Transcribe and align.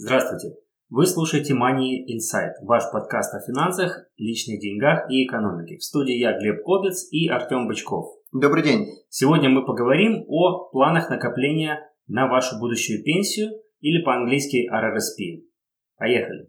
Здравствуйте! 0.00 0.54
Вы 0.90 1.06
слушаете 1.06 1.54
Money 1.54 2.06
Insight, 2.06 2.52
ваш 2.62 2.84
подкаст 2.92 3.34
о 3.34 3.40
финансах, 3.40 4.06
личных 4.16 4.60
деньгах 4.60 5.10
и 5.10 5.26
экономике. 5.26 5.76
В 5.78 5.82
студии 5.82 6.14
я, 6.14 6.38
Глеб 6.38 6.62
Кобец 6.62 7.08
и 7.10 7.26
Артем 7.26 7.66
Бычков. 7.66 8.06
Добрый 8.30 8.62
день! 8.62 8.86
Сегодня 9.08 9.48
мы 9.50 9.66
поговорим 9.66 10.24
о 10.28 10.68
планах 10.70 11.10
накопления 11.10 11.80
на 12.06 12.28
вашу 12.28 12.60
будущую 12.60 13.02
пенсию 13.02 13.50
или 13.80 14.00
по-английски 14.04 14.70
RRSP. 14.72 15.42
Поехали! 15.96 16.48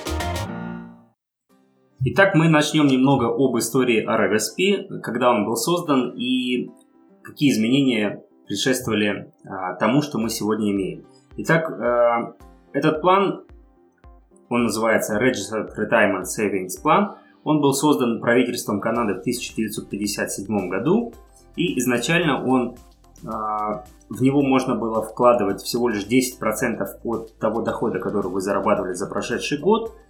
Итак, 2.03 2.33
мы 2.33 2.49
начнем 2.49 2.87
немного 2.87 3.27
об 3.27 3.55
истории 3.59 4.03
RRSP, 4.03 5.01
когда 5.01 5.29
он 5.29 5.45
был 5.45 5.55
создан 5.55 6.15
и 6.17 6.71
какие 7.21 7.51
изменения 7.51 8.23
предшествовали 8.47 9.31
а, 9.45 9.75
тому, 9.75 10.01
что 10.01 10.17
мы 10.17 10.31
сегодня 10.31 10.71
имеем. 10.71 11.05
Итак, 11.37 11.69
а, 11.69 12.33
этот 12.73 13.01
план, 13.01 13.43
он 14.49 14.63
называется 14.63 15.19
Registered 15.21 15.69
Retirement 15.77 16.23
Savings 16.23 16.83
Plan, 16.83 17.17
он 17.43 17.61
был 17.61 17.71
создан 17.71 18.19
правительством 18.19 18.81
Канады 18.81 19.13
в 19.13 19.19
1957 19.19 20.69
году, 20.69 21.13
и 21.55 21.77
изначально 21.77 22.43
он, 22.43 22.77
а, 23.27 23.83
в 24.09 24.23
него 24.23 24.41
можно 24.41 24.73
было 24.73 25.03
вкладывать 25.03 25.61
всего 25.61 25.87
лишь 25.87 26.07
10% 26.07 26.81
от 27.03 27.37
того 27.37 27.61
дохода, 27.61 27.99
который 27.99 28.31
вы 28.31 28.41
зарабатывали 28.41 28.93
за 28.93 29.05
прошедший 29.05 29.59
год– 29.59 29.93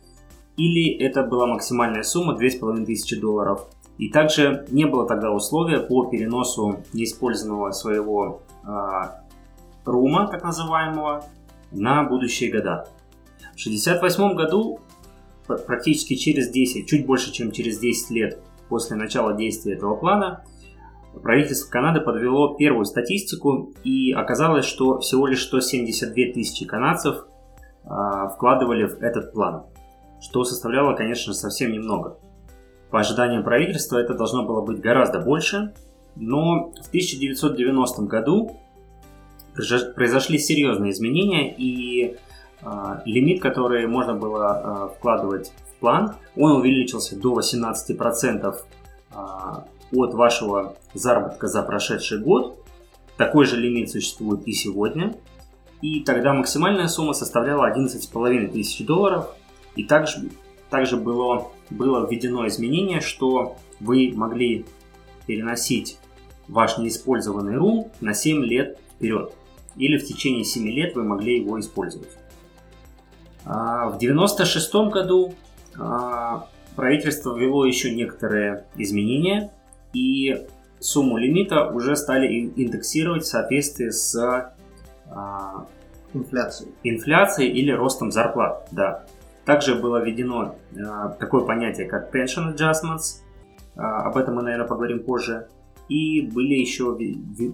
или 0.58 0.98
это 0.98 1.24
была 1.24 1.48
максимальная 1.48 2.04
сумма 2.04 2.36
2500 2.36 3.20
долларов. 3.20 3.68
И 3.98 4.10
также 4.10 4.66
не 4.70 4.86
было 4.86 5.08
тогда 5.08 5.32
условия 5.32 5.80
по 5.80 6.06
переносу 6.06 6.84
неиспользованного 6.94 7.72
своего 7.72 8.42
э, 8.64 8.70
рума, 9.86 10.28
так 10.28 10.44
называемого, 10.44 11.26
на 11.72 12.04
будущие 12.04 12.52
года. 12.52 12.88
В 13.56 13.62
1968 13.62 14.36
году, 14.36 14.80
практически 15.46 16.16
через 16.16 16.50
10, 16.50 16.88
чуть 16.88 17.06
больше, 17.06 17.32
чем 17.32 17.52
через 17.52 17.80
10 17.80 18.12
лет 18.12 18.40
после 18.70 18.96
начала 18.96 19.34
действия 19.34 19.74
этого 19.74 19.96
плана, 19.96 20.44
правительство 21.22 21.70
Канады 21.70 22.02
подвело 22.02 22.56
первую 22.56 22.86
статистику 22.86 23.74
и 23.84 24.14
оказалось, 24.14 24.66
что 24.66 25.00
всего 25.00 25.28
лишь 25.28 25.44
172 25.44 26.34
тысячи 26.34 26.66
канадцев 26.66 27.26
э, 27.84 27.88
вкладывали 28.34 28.86
в 28.86 29.02
этот 29.02 29.34
план 29.34 29.66
что 30.22 30.44
составляло, 30.44 30.94
конечно, 30.96 31.34
совсем 31.34 31.72
немного. 31.72 32.18
По 32.92 33.00
ожиданиям 33.00 33.44
правительства 33.44 33.98
это 33.98 34.14
должно 34.14 34.46
было 34.46 34.62
быть 34.62 34.80
гораздо 34.80 35.20
больше, 35.20 35.74
но 36.16 36.72
в 36.72 36.88
1990 36.88 38.04
году 38.04 38.58
произошли 39.54 40.38
серьезные 40.38 40.92
изменения, 40.92 41.54
и 41.54 42.18
э, 42.62 42.68
лимит, 43.06 43.42
который 43.42 43.88
можно 43.88 44.14
было 44.14 44.90
э, 44.94 44.98
вкладывать 44.98 45.52
в 45.70 45.80
план, 45.80 46.16
он 46.36 46.52
увеличился 46.54 47.20
до 47.20 47.38
18% 47.38 48.56
э, 49.12 49.16
от 49.94 50.14
вашего 50.14 50.76
заработка 50.94 51.48
за 51.48 51.64
прошедший 51.64 52.20
год. 52.20 52.64
Такой 53.18 53.46
же 53.46 53.58
лимит 53.58 53.90
существует 53.90 54.48
и 54.48 54.54
сегодня. 54.54 55.16
И 55.82 56.02
тогда 56.02 56.34
максимальная 56.34 56.88
сумма 56.88 57.14
составляла 57.14 57.72
11,5 57.72 58.52
тысяч 58.52 58.86
долларов, 58.86 59.34
и 59.76 59.84
также, 59.84 60.30
также 60.70 60.98
было, 60.98 61.52
было 61.70 62.08
введено 62.08 62.48
изменение, 62.48 63.02
что 63.02 63.58
вы 63.80 64.12
могли 64.16 64.66
переносить 65.26 65.98
ваш 66.48 66.78
неиспользованный 66.78 67.56
рум 67.56 67.92
на 68.02 68.14
7 68.14 68.44
лет 68.44 68.78
вперед. 68.96 69.34
Или 69.78 69.98
в 69.98 70.06
течение 70.06 70.44
7 70.44 70.68
лет 70.68 70.96
вы 70.96 71.04
могли 71.04 71.40
его 71.40 71.60
использовать. 71.60 72.10
А, 73.46 73.90
в 73.90 73.96
1996 73.96 74.74
году 74.92 75.34
а, 75.80 76.48
правительство 76.76 77.38
ввело 77.38 77.66
еще 77.66 77.94
некоторые 77.94 78.66
изменения, 78.76 79.52
и 79.94 80.46
сумму 80.80 81.18
лимита 81.18 81.68
уже 81.68 81.96
стали 81.96 82.52
индексировать 82.56 83.24
в 83.24 83.28
соответствии 83.28 83.90
с 83.90 84.54
а, 85.10 85.68
инфляцией. 86.14 86.72
инфляцией 86.84 87.52
или 87.52 87.72
ростом 87.72 88.12
зарплат. 88.12 88.68
Да. 88.72 89.06
Также 89.46 89.76
было 89.76 90.04
введено 90.04 90.56
э, 90.72 90.78
такое 91.20 91.42
понятие, 91.42 91.88
как 91.88 92.16
pension 92.16 92.56
adjustments. 92.56 93.22
Э, 93.76 93.82
об 93.82 94.18
этом 94.18 94.36
мы, 94.36 94.44
наверное, 94.44 94.68
поговорим 94.68 95.04
позже. 95.04 95.48
И 95.90 96.22
были 96.22 96.54
еще, 96.54 96.98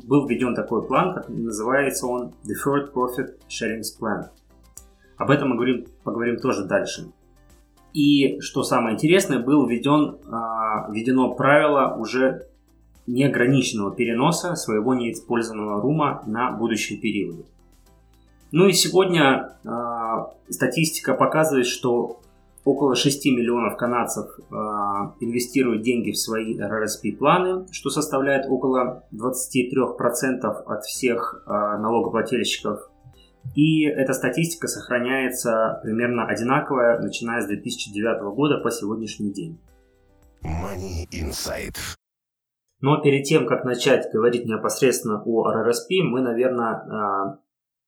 был 0.03 0.27
введен 0.27 0.53
такой 0.53 0.85
план, 0.85 1.13
как 1.13 1.29
называется 1.29 2.05
он 2.07 2.33
Deferred 2.43 2.91
Profit 2.93 3.39
Sharing 3.47 3.81
Plan. 3.99 4.27
Об 5.17 5.31
этом 5.31 5.49
мы 5.49 5.55
говорим, 5.55 5.85
поговорим 6.03 6.37
тоже 6.37 6.65
дальше. 6.65 7.11
И 7.93 8.39
что 8.41 8.63
самое 8.63 8.95
интересное, 8.95 9.39
был 9.39 9.65
введен, 9.65 10.17
э, 10.25 10.91
введено 10.91 11.33
правило 11.33 11.95
уже 11.95 12.47
неограниченного 13.07 13.95
переноса 13.95 14.55
своего 14.55 14.93
неиспользованного 14.93 15.81
рума 15.81 16.21
на 16.27 16.51
будущие 16.51 16.99
периоды. 16.99 17.45
Ну 18.51 18.67
и 18.67 18.73
сегодня 18.73 19.57
статистика 20.50 21.13
показывает, 21.13 21.66
что 21.66 22.19
около 22.67 22.95
6 22.95 23.25
миллионов 23.28 23.78
канадцев 23.78 24.28
э, 24.38 24.53
инвестируют 25.22 25.83
деньги 25.83 26.11
в 26.11 26.17
свои 26.17 26.59
RRSP-планы, 26.59 27.67
что 27.72 27.89
составляет 27.89 28.45
около 28.50 29.03
23% 29.13 30.41
от 30.44 30.83
всех 30.83 31.44
э, 31.45 31.50
налогоплательщиков. 31.50 32.89
И 33.56 33.85
эта 33.85 34.13
статистика 34.13 34.67
сохраняется 34.67 35.79
примерно 35.83 36.27
одинаковая, 36.27 37.00
начиная 37.00 37.41
с 37.41 37.47
2009 37.47 38.35
года 38.35 38.57
по 38.57 38.69
сегодняшний 38.69 39.31
день. 39.31 39.59
Money 40.44 41.07
Insight. 41.11 41.75
Но 42.81 43.01
перед 43.01 43.23
тем, 43.23 43.47
как 43.47 43.63
начать 43.63 44.11
говорить 44.13 44.45
непосредственно 44.45 45.23
о 45.25 45.51
RRSP, 45.51 46.03
мы, 46.03 46.22
наверное, 46.22 47.39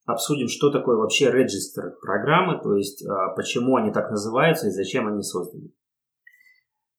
обсудим, 0.10 0.48
что 0.48 0.72
такое 0.72 0.98
вообще 0.98 1.32
регистр 1.32 1.96
программы, 2.02 2.60
то 2.62 2.76
есть 2.76 3.06
а, 3.06 3.30
почему 3.36 3.78
они 3.78 3.92
так 3.92 4.10
называются 4.12 4.68
и 4.68 4.72
зачем 4.72 5.08
они 5.08 5.22
созданы. 5.22 5.72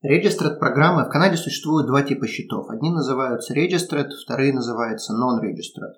Registered 0.02 0.58
программы. 0.58 1.04
В 1.04 1.10
Канаде 1.10 1.36
существует 1.36 1.86
два 1.86 2.02
типа 2.02 2.26
счетов. 2.26 2.70
Одни 2.70 2.90
называются 2.90 3.54
registered, 3.54 4.08
вторые 4.24 4.54
называются 4.54 5.12
non-registered. 5.12 5.92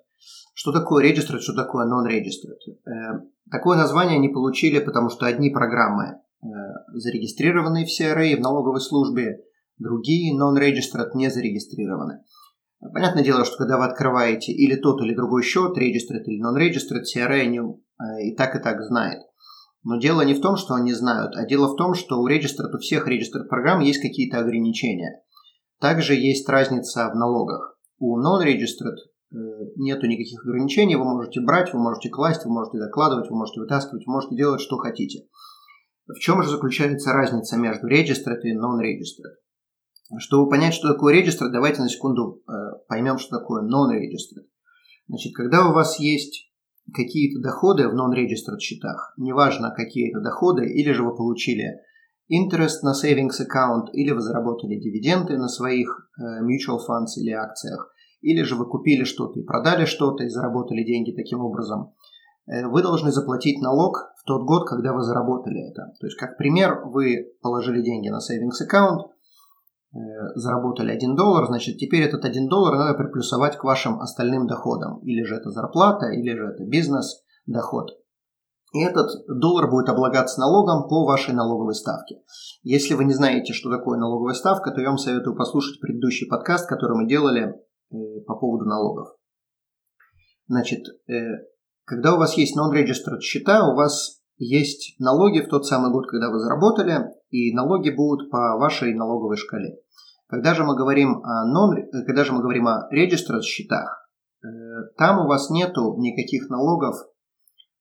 Что 0.54 0.72
такое 0.72 1.08
registered, 1.08 1.38
что 1.38 1.54
такое 1.54 1.86
non-registered? 1.86 2.74
Э, 2.84 3.20
такое 3.50 3.76
название 3.76 4.16
они 4.16 4.28
получили, 4.28 4.80
потому 4.80 5.08
что 5.08 5.26
одни 5.26 5.50
программы 5.50 6.04
э, 6.42 6.46
зарегистрированы 6.94 7.84
в 7.84 7.88
CRA, 7.88 8.36
в 8.36 8.40
налоговой 8.40 8.80
службе, 8.80 9.44
другие 9.78 10.36
non-registered 10.36 11.10
не 11.14 11.30
зарегистрированы. 11.30 12.24
Понятное 12.91 13.22
дело, 13.22 13.44
что 13.44 13.59
когда 13.59 13.78
вы 13.78 13.84
открываете 13.84 14.53
или 14.53 14.75
тот, 14.75 15.00
или 15.03 15.15
другой 15.15 15.44
счет, 15.44 15.78
registered 15.78 16.25
или 16.26 16.43
non-registered, 16.43 17.04
CRA 17.04 17.47
не, 17.47 17.60
э, 17.60 18.22
и 18.25 18.34
так, 18.34 18.56
и 18.56 18.59
так 18.59 18.82
знает. 18.82 19.22
Но 19.84 19.98
дело 19.98 20.22
не 20.22 20.34
в 20.34 20.41
том, 20.41 20.56
что 20.56 20.75
они 20.75 20.92
знают, 20.92 21.37
а 21.37 21.47
дело 21.47 21.72
в 21.72 21.76
том, 21.76 21.94
что 21.94 22.21
у 22.21 22.28
registered, 22.28 22.74
у 22.74 22.78
всех 22.78 23.09
registered 23.09 23.47
программ 23.48 23.80
есть 23.80 24.01
какие-то 24.01 24.39
ограничения. 24.39 25.22
Также 25.80 26.15
есть 26.15 26.48
разница 26.48 27.09
в 27.09 27.15
налогах. 27.15 27.78
У 27.98 28.18
non-registered 28.18 28.98
э, 29.33 29.36
нету 29.77 30.09
никаких 30.09 30.45
ограничений, 30.45 30.97
вы 30.97 31.04
можете 31.04 31.41
брать, 31.41 31.72
вы 31.72 31.78
можете 31.78 32.09
класть, 32.09 32.45
вы 32.45 32.53
можете 32.53 32.78
докладывать, 32.78 33.30
вы 33.30 33.36
можете 33.36 33.60
вытаскивать, 33.60 34.06
вы 34.06 34.12
можете 34.12 34.34
делать, 34.34 34.60
что 34.60 34.77
хотите. 34.78 35.28
В 36.09 36.18
чем 36.18 36.42
же 36.42 36.51
заключается 36.51 37.12
разница 37.12 37.56
между 37.56 37.89
registered 37.89 38.41
и 38.42 38.56
non-registered? 38.56 39.39
Чтобы 40.18 40.50
понять, 40.50 40.74
что 40.74 40.92
такое 40.92 41.14
регистр, 41.14 41.50
давайте 41.50 41.80
на 41.80 41.88
секунду 41.88 42.42
э, 42.47 42.53
поймем, 42.88 43.18
что 43.18 43.38
такое 43.38 43.62
non-registered. 43.62 44.47
Значит, 45.09 45.34
когда 45.34 45.68
у 45.68 45.72
вас 45.72 45.98
есть 45.98 46.50
какие-то 46.92 47.41
доходы 47.41 47.88
в 47.88 47.94
non-registered 47.94 48.59
счетах, 48.59 49.14
неважно, 49.16 49.72
какие 49.74 50.10
это 50.10 50.20
доходы, 50.20 50.66
или 50.66 50.92
же 50.92 51.03
вы 51.03 51.16
получили 51.16 51.80
interest 52.30 52.82
на 52.82 52.92
savings 52.92 53.41
account, 53.41 53.91
или 53.92 54.10
вы 54.10 54.20
заработали 54.20 54.76
дивиденды 54.78 55.38
на 55.38 55.48
своих 55.48 56.10
э, 56.18 56.22
mutual 56.42 56.78
funds 56.78 57.16
или 57.16 57.30
акциях, 57.30 57.92
или 58.20 58.42
же 58.42 58.56
вы 58.56 58.66
купили 58.66 59.04
что-то 59.04 59.41
и 59.41 59.44
продали 59.44 59.84
что-то 59.84 60.24
и 60.24 60.28
заработали 60.28 60.84
деньги 60.84 61.12
таким 61.12 61.41
образом, 61.41 61.94
э, 62.47 62.66
вы 62.66 62.82
должны 62.82 63.12
заплатить 63.12 63.62
налог 63.62 64.12
в 64.20 64.24
тот 64.24 64.42
год, 64.44 64.68
когда 64.68 64.92
вы 64.92 65.03
заработали 65.03 65.70
это. 65.70 65.92
То 66.00 66.06
есть, 66.06 66.18
как 66.18 66.36
пример, 66.36 66.82
вы 66.84 67.32
положили 67.41 67.82
деньги 67.82 68.08
на 68.08 68.18
savings 68.18 68.62
аккаунт, 68.62 69.06
заработали 69.92 70.91
1 70.91 71.16
доллар, 71.16 71.47
значит, 71.47 71.77
теперь 71.77 72.03
этот 72.03 72.24
1 72.24 72.48
доллар 72.48 72.77
надо 72.77 72.94
приплюсовать 72.94 73.56
к 73.56 73.65
вашим 73.65 74.00
остальным 74.00 74.47
доходам. 74.47 75.00
Или 75.00 75.22
же 75.24 75.36
это 75.36 75.50
зарплата, 75.50 76.06
или 76.06 76.34
же 76.34 76.47
это 76.47 76.65
бизнес, 76.65 77.22
доход. 77.47 77.91
И 78.72 78.80
этот 78.80 79.10
доллар 79.28 79.71
будет 79.71 79.91
облагаться 79.91 80.41
налогом 80.41 80.89
по 80.89 81.04
вашей 81.04 81.34
налоговой 81.34 81.74
ставке. 81.74 82.22
Если 82.62 82.94
вы 82.94 83.04
не 83.04 83.12
знаете, 83.12 83.53
что 83.53 83.71
такое 83.71 83.98
налоговая 83.98 84.34
ставка, 84.34 84.71
то 84.71 84.80
я 84.80 84.89
вам 84.89 84.97
советую 84.97 85.36
послушать 85.36 85.78
предыдущий 85.78 86.27
подкаст, 86.27 86.66
который 86.68 86.97
мы 86.97 87.06
делали 87.06 87.53
э, 87.91 87.97
по 88.27 88.34
поводу 88.34 88.65
налогов. 88.65 89.09
Значит, 90.48 90.86
э, 91.06 91.12
когда 91.84 92.15
у 92.15 92.18
вас 92.18 92.39
есть 92.39 92.56
non-registered 92.56 93.21
счета, 93.21 93.68
у 93.68 93.74
вас 93.74 94.22
есть 94.39 94.98
налоги 94.98 95.41
в 95.41 95.48
тот 95.48 95.66
самый 95.66 95.92
год, 95.92 96.06
когда 96.09 96.30
вы 96.30 96.39
заработали, 96.39 97.10
и 97.32 97.52
налоги 97.52 97.90
будут 97.90 98.30
по 98.30 98.56
вашей 98.58 98.94
налоговой 98.94 99.36
шкале. 99.36 99.78
Когда 100.28 100.54
же 100.54 100.62
мы 100.62 100.76
говорим 100.76 101.16
о, 101.24 101.44
non, 101.50 101.76
э, 101.76 102.04
когда 102.06 102.24
же 102.24 102.32
мы 102.32 102.40
говорим 102.40 102.68
о 102.68 102.88
registered 102.94 103.42
счетах, 103.42 103.98
там 104.96 105.24
у 105.24 105.28
вас 105.28 105.50
нету 105.50 105.94
никаких 105.98 106.48
налогов 106.50 106.96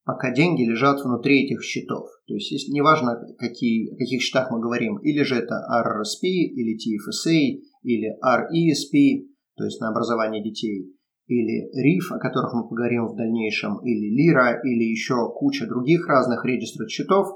пока 0.04 0.32
деньги 0.32 0.62
лежат 0.62 1.00
внутри 1.00 1.44
этих 1.44 1.62
счетов. 1.62 2.06
То 2.26 2.34
есть 2.34 2.68
неважно, 2.68 3.20
какие, 3.38 3.92
о 3.94 3.96
каких 3.96 4.22
счетах 4.22 4.50
мы 4.50 4.60
говорим, 4.60 4.98
или 4.98 5.22
же 5.22 5.36
это 5.36 5.54
RRSP, 5.54 6.22
или 6.22 6.76
TFSA, 6.76 7.62
или 7.82 8.08
RESP, 8.24 9.26
то 9.56 9.64
есть 9.64 9.80
на 9.80 9.90
образование 9.90 10.42
детей, 10.42 10.92
или 11.26 11.70
RIF, 11.70 12.16
о 12.16 12.18
которых 12.18 12.52
мы 12.52 12.68
поговорим 12.68 13.06
в 13.06 13.16
дальнейшем, 13.16 13.78
или 13.84 14.10
LIRA, 14.10 14.60
или 14.64 14.84
еще 14.84 15.30
куча 15.34 15.66
других 15.66 16.06
разных 16.08 16.44
регистров 16.44 16.90
счетов, 16.90 17.28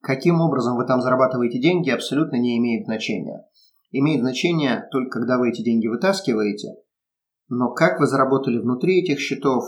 каким 0.00 0.40
образом 0.40 0.76
вы 0.76 0.86
там 0.86 1.00
зарабатываете 1.00 1.60
деньги, 1.60 1.90
абсолютно 1.90 2.36
не 2.36 2.58
имеет 2.58 2.86
значения. 2.86 3.46
Имеет 3.92 4.20
значение 4.20 4.88
только 4.90 5.20
когда 5.20 5.38
вы 5.38 5.50
эти 5.50 5.62
деньги 5.62 5.86
вытаскиваете, 5.86 6.76
но 7.48 7.72
как 7.72 8.00
вы 8.00 8.06
заработали 8.06 8.58
внутри 8.58 9.02
этих 9.02 9.20
счетов, 9.20 9.64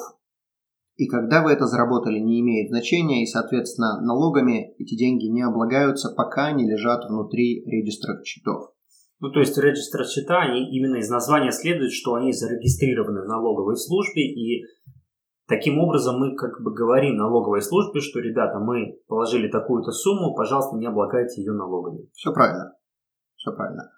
и 0.97 1.07
когда 1.07 1.45
вы 1.45 1.53
это 1.53 1.67
заработали, 1.67 2.19
не 2.19 2.41
имеет 2.41 2.71
значения, 2.71 3.23
и, 3.23 3.27
соответственно, 3.27 4.01
налогами 4.01 4.75
эти 4.79 4.97
деньги 4.97 5.27
не 5.27 5.43
облагаются, 5.43 6.11
пока 6.11 6.47
они 6.47 6.69
лежат 6.69 7.05
внутри 7.09 7.63
регистра 7.67 8.21
счетов. 8.25 8.73
Ну, 9.21 9.31
то 9.31 9.39
есть 9.39 9.57
регистр 9.57 10.05
счета, 10.05 10.41
они 10.41 10.77
именно 10.77 10.97
из 10.97 11.09
названия 11.09 11.53
следует, 11.53 11.93
что 11.93 12.15
они 12.15 12.33
зарегистрированы 12.33 13.23
в 13.23 13.29
налоговой 13.29 13.77
службе, 13.77 14.23
и 14.23 14.65
таким 15.49 15.79
образом 15.81 16.21
мы 16.21 16.37
как 16.37 16.61
бы 16.63 16.73
говорим 16.73 17.17
налоговой 17.17 17.63
службе, 17.63 18.01
что, 18.01 18.21
ребята, 18.21 18.59
мы 18.59 19.01
положили 19.09 19.49
такую-то 19.49 19.91
сумму, 19.91 20.35
пожалуйста, 20.37 20.77
не 20.77 20.87
облагайте 20.87 21.41
ее 21.41 21.53
налогами. 21.53 22.09
Все 22.13 22.33
правильно. 22.33 22.75
Все 23.37 23.53
правильно. 23.53 23.91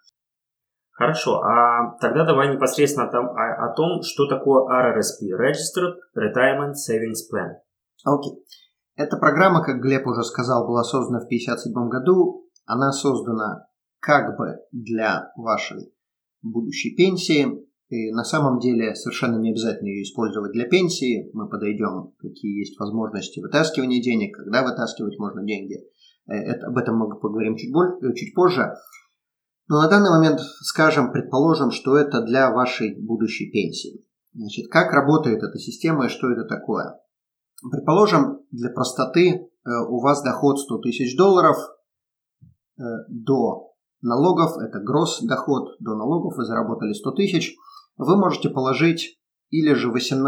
Хорошо, 0.93 1.41
а 1.41 1.97
тогда 2.01 2.27
давай 2.27 2.55
непосредственно 2.55 3.09
о 3.09 3.71
о 3.71 3.75
том 3.75 4.03
что 4.03 4.29
такое 4.29 4.65
RRSP, 4.65 5.33
Registered 5.39 5.95
Retirement 6.17 6.73
Savings 6.73 7.25
Plan. 7.33 7.57
Окей. 8.05 8.33
Okay. 8.33 8.61
Эта 8.97 9.17
программа, 9.17 9.65
как 9.65 9.81
Глеб 9.81 10.07
уже 10.07 10.23
сказал, 10.25 10.67
была 10.67 10.85
создана 10.85 11.21
в 11.21 11.25
1957 11.25 11.89
году. 11.89 12.47
Она 12.67 12.93
создана 12.93 13.67
как 13.99 14.37
бы 14.37 14.59
для 14.73 15.33
вашей 15.37 15.95
будущей 16.43 16.95
пенсии. 16.95 17.67
И 17.91 18.13
на 18.13 18.23
самом 18.23 18.61
деле 18.61 18.95
совершенно 18.95 19.37
не 19.39 19.51
обязательно 19.51 19.89
ее 19.89 20.05
использовать 20.05 20.53
для 20.53 20.67
пенсии. 20.67 21.29
Мы 21.35 21.49
подойдем, 21.49 22.13
какие 22.19 22.61
есть 22.61 22.79
возможности 22.79 23.41
вытаскивания 23.41 24.01
денег, 24.01 24.37
когда 24.37 24.63
вытаскивать 24.63 25.19
можно 25.19 25.45
деньги. 25.45 25.75
Э, 26.29 26.35
это, 26.35 26.69
об 26.69 26.79
этом 26.79 26.97
мы 26.97 27.19
поговорим 27.19 27.57
чуть, 27.57 27.73
боль, 27.73 27.99
чуть 28.15 28.33
позже. 28.33 28.75
Но 29.67 29.83
на 29.83 29.89
данный 29.89 30.11
момент 30.11 30.41
скажем, 30.41 31.11
предположим, 31.11 31.73
что 31.73 31.97
это 31.97 32.23
для 32.23 32.53
вашей 32.53 32.95
будущей 32.95 33.51
пенсии. 33.51 34.05
Значит, 34.35 34.71
как 34.71 34.93
работает 34.93 35.43
эта 35.43 35.59
система 35.59 36.07
и 36.07 36.11
что 36.11 36.31
это 36.31 36.45
такое? 36.45 36.97
Предположим, 37.73 38.43
для 38.53 38.71
простоты 38.71 39.31
э, 39.31 39.71
у 39.89 40.01
вас 40.01 40.23
доход 40.23 40.61
100 40.61 40.79
тысяч 40.79 41.17
долларов 41.17 41.57
э, 42.79 42.83
до 43.09 43.73
налогов, 44.01 44.59
это 44.59 44.79
гросс 44.79 45.21
доход 45.23 45.77
до 45.81 45.97
налогов, 45.97 46.37
вы 46.37 46.45
заработали 46.45 46.93
100 46.93 47.11
тысяч, 47.13 47.57
вы 47.97 48.17
можете 48.17 48.51
положить 48.51 49.21
или 49.51 49.75
же 49.75 49.91
18%, 49.91 50.23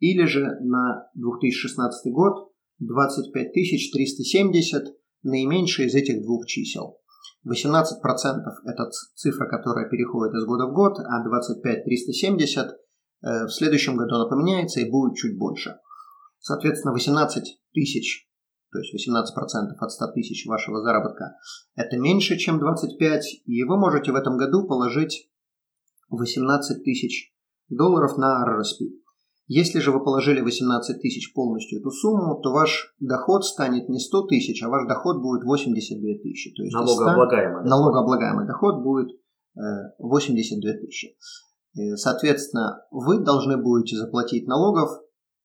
или 0.00 0.24
же 0.24 0.58
на 0.60 1.08
2016 1.14 2.12
год 2.12 2.52
25 2.78 3.52
370, 3.52 4.84
наименьшее 5.22 5.88
из 5.88 5.94
этих 5.94 6.22
двух 6.22 6.46
чисел. 6.46 6.98
18% 7.46 7.62
это 8.66 8.90
цифра, 9.14 9.48
которая 9.48 9.88
переходит 9.88 10.34
из 10.34 10.44
года 10.44 10.66
в 10.66 10.72
год, 10.72 10.98
а 10.98 11.24
25 11.24 11.84
370 11.84 12.66
э, 12.66 13.44
в 13.46 13.50
следующем 13.50 13.96
году 13.96 14.16
она 14.16 14.26
поменяется 14.26 14.80
и 14.80 14.90
будет 14.90 15.16
чуть 15.16 15.38
больше. 15.38 15.76
Соответственно, 16.40 16.92
18 16.92 17.44
тысяч, 17.72 18.28
то 18.70 18.78
есть 18.78 18.94
18% 18.94 19.24
от 19.78 19.90
100 19.90 20.12
тысяч 20.12 20.46
вашего 20.46 20.82
заработка, 20.82 21.36
это 21.74 21.96
меньше, 21.96 22.36
чем 22.36 22.58
25, 22.58 23.42
и 23.44 23.64
вы 23.64 23.78
можете 23.78 24.12
в 24.12 24.16
этом 24.16 24.36
году 24.36 24.66
положить 24.66 25.28
18 26.10 26.84
тысяч 26.84 27.32
долларов 27.68 28.16
на 28.16 28.44
RRSP. 28.44 28.88
Если 29.46 29.78
же 29.78 29.92
вы 29.92 30.04
положили 30.04 30.42
18 30.42 31.00
тысяч 31.00 31.32
полностью 31.32 31.80
эту 31.80 31.90
сумму, 31.90 32.38
то 32.42 32.52
ваш 32.52 32.94
доход 33.00 33.44
станет 33.46 33.88
не 33.88 33.98
100 33.98 34.26
тысяч, 34.26 34.62
а 34.62 34.68
ваш 34.68 34.86
доход 34.86 35.22
будет 35.22 35.44
82 35.44 36.22
тысячи. 36.22 36.54
То 36.54 36.62
есть 36.62 36.74
налогооблагаемый. 36.74 37.62
100, 37.62 37.68
налогооблагаемый 37.68 38.46
доход 38.46 38.82
будет 38.82 39.08
82 39.98 40.70
э, 40.70 40.78
тысячи. 40.78 41.16
Э, 41.76 41.96
соответственно, 41.96 42.82
вы 42.90 43.20
должны 43.20 43.56
будете 43.56 43.96
заплатить 43.96 44.46
налогов 44.46 44.90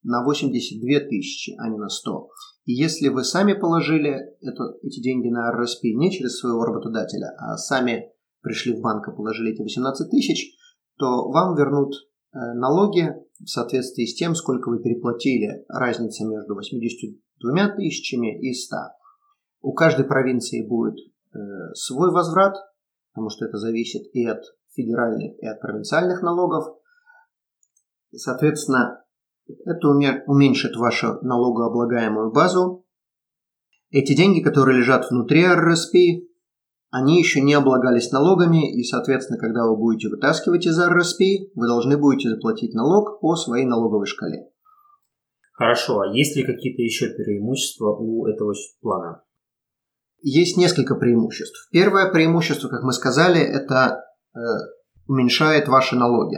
на 0.04 0.24
82 0.26 1.08
тысячи, 1.08 1.56
а 1.58 1.70
не 1.70 1.78
на 1.78 1.88
100. 1.88 2.28
И 2.66 2.74
если 2.74 3.08
вы 3.08 3.24
сами 3.24 3.54
положили 3.54 4.16
это, 4.42 4.64
эти 4.84 5.02
деньги 5.02 5.30
на 5.30 5.52
RSP 5.54 5.94
не 5.96 6.12
через 6.12 6.40
своего 6.40 6.64
работодателя, 6.66 7.34
а 7.38 7.58
сами 7.58 8.13
пришли 8.44 8.76
в 8.76 8.82
банк 8.82 9.08
и 9.08 9.16
положили 9.16 9.54
эти 9.54 9.62
18 9.62 10.12
тысяч, 10.12 10.54
то 10.98 11.32
вам 11.32 11.56
вернут 11.56 11.96
Э, 12.34 12.54
налоги 12.56 13.14
в 13.40 13.48
соответствии 13.48 14.06
с 14.06 14.16
тем, 14.16 14.34
сколько 14.34 14.70
вы 14.70 14.82
переплатили, 14.82 15.66
разница 15.70 16.26
между 16.26 16.56
82 16.56 17.76
тысячами 17.76 18.40
и 18.42 18.54
100. 18.54 18.76
У 19.62 19.74
каждой 19.74 20.06
провинции 20.06 20.68
будет 20.68 20.96
э, 20.98 21.38
свой 21.76 22.12
возврат, 22.12 22.56
потому 23.14 23.30
что 23.30 23.46
это 23.46 23.58
зависит 23.58 24.04
и 24.14 24.26
от 24.26 24.42
федеральных, 24.74 25.38
и 25.40 25.46
от 25.46 25.62
провинциальных 25.62 26.24
налогов. 26.24 26.76
Соответственно, 28.16 29.04
это 29.48 29.88
уменьшит 30.26 30.76
вашу 30.76 31.20
налогооблагаемую 31.22 32.32
базу. 32.32 32.88
Эти 33.92 34.16
деньги, 34.16 34.42
которые 34.42 34.80
лежат 34.80 35.12
внутри 35.12 35.44
RRSP, 35.44 36.26
они 36.94 37.18
еще 37.18 37.42
не 37.42 37.56
облагались 37.56 38.12
налогами, 38.12 38.72
и, 38.72 38.84
соответственно, 38.84 39.40
когда 39.40 39.66
вы 39.66 39.76
будете 39.76 40.10
вытаскивать 40.10 40.68
из 40.68 40.80
RRSP, 40.80 41.50
вы 41.56 41.66
должны 41.66 41.98
будете 41.98 42.30
заплатить 42.30 42.76
налог 42.76 43.20
по 43.20 43.36
своей 43.36 43.66
налоговой 43.66 44.06
шкале. 44.06 44.48
Хорошо, 45.54 46.02
а 46.02 46.16
есть 46.16 46.36
ли 46.36 46.44
какие-то 46.44 46.84
еще 46.84 47.08
преимущества 47.08 47.96
у 47.98 48.28
этого 48.28 48.54
плана? 48.80 49.24
Есть 50.22 50.56
несколько 50.56 50.94
преимуществ. 50.94 51.68
Первое 51.72 52.12
преимущество, 52.12 52.68
как 52.70 52.84
мы 52.84 52.94
сказали, 52.94 53.42
это 53.42 54.04
э, 54.36 54.40
уменьшает 55.08 55.68
ваши 55.68 55.96
налоги. 55.96 56.38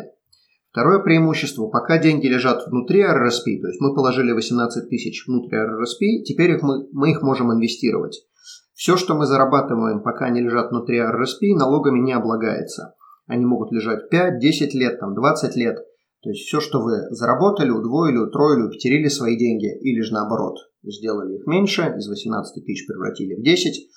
Второе 0.72 1.00
преимущество, 1.00 1.68
пока 1.68 1.98
деньги 1.98 2.28
лежат 2.28 2.66
внутри 2.68 3.02
RRSP, 3.02 3.60
то 3.60 3.68
есть 3.68 3.82
мы 3.82 3.94
положили 3.94 4.32
18 4.32 4.90
тысяч 4.90 5.28
внутри 5.28 5.58
RRSP, 5.58 6.24
теперь 6.24 6.52
их 6.52 6.62
мы, 6.62 6.88
мы 6.94 7.12
их 7.12 7.22
можем 7.22 7.52
инвестировать. 7.52 8.26
Все, 8.76 8.98
что 8.98 9.16
мы 9.16 9.26
зарабатываем, 9.26 10.04
пока 10.04 10.26
они 10.26 10.42
лежат 10.42 10.70
внутри 10.70 11.00
RRSP, 11.00 11.56
налогами 11.56 12.00
не 12.00 12.12
облагается. 12.12 12.94
Они 13.26 13.46
могут 13.46 13.72
лежать 13.72 14.10
5, 14.10 14.38
10 14.38 14.74
лет, 14.76 15.00
там, 15.00 15.16
20 15.16 15.56
лет. 15.56 15.78
То 16.22 16.30
есть 16.30 16.42
все, 16.46 16.60
что 16.60 16.82
вы 16.82 17.10
заработали, 17.10 17.70
удвоили, 17.70 18.18
утроили, 18.18 18.64
уперили 18.64 19.08
свои 19.08 19.38
деньги, 19.38 19.68
или 19.80 20.02
же 20.02 20.14
наоборот, 20.14 20.58
сделали 20.84 21.38
их 21.38 21.48
меньше, 21.48 21.84
из 21.98 22.10
18 22.10 22.66
тысяч 22.66 22.86
превратили 22.86 23.36
в 23.36 23.44
10, 23.44 23.90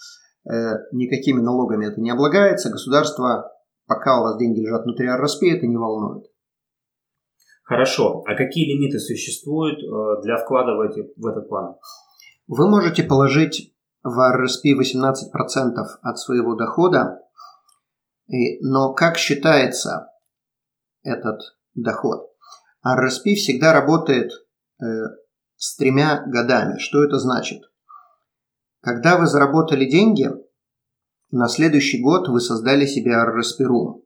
э, 0.49 0.53
никакими 0.93 1.41
налогами 1.41 1.87
это 1.87 2.01
не 2.01 2.11
облагается, 2.11 2.71
государство, 2.71 3.51
пока 3.87 4.21
у 4.21 4.23
вас 4.23 4.39
деньги 4.39 4.61
лежат 4.61 4.85
внутри 4.85 5.09
RRSP, 5.09 5.57
это 5.57 5.67
не 5.67 5.77
волнует. 5.77 6.27
Хорошо. 7.65 8.23
А 8.27 8.37
какие 8.37 8.77
лимиты 8.77 8.99
существуют 9.01 9.81
э, 9.83 10.23
для 10.23 10.37
вклада 10.37 10.77
в, 10.77 10.81
эти, 10.83 11.11
в 11.17 11.27
этот 11.27 11.49
план? 11.49 11.75
Вы 12.47 12.69
можете 12.71 13.03
положить 13.03 13.75
в 14.09 14.19
RRSP 14.19 14.79
18% 14.79 15.75
от 16.03 16.19
своего 16.19 16.55
дохода, 16.55 17.21
но 18.61 18.93
как 18.93 19.17
считается 19.17 20.11
этот 21.03 21.41
доход? 21.75 22.29
RRSP 22.87 23.35
всегда 23.35 23.73
работает 23.73 24.31
э, 24.81 24.85
с 25.57 25.77
тремя 25.77 26.23
годами. 26.27 26.79
Что 26.79 27.03
это 27.05 27.19
значит? 27.19 27.63
Когда 28.81 29.19
вы 29.19 29.27
заработали 29.27 29.85
деньги, 29.85 30.31
на 31.31 31.49
следующий 31.49 32.01
год 32.03 32.29
вы 32.29 32.41
создали 32.41 32.87
себе 32.87 33.13
Room. 33.67 34.03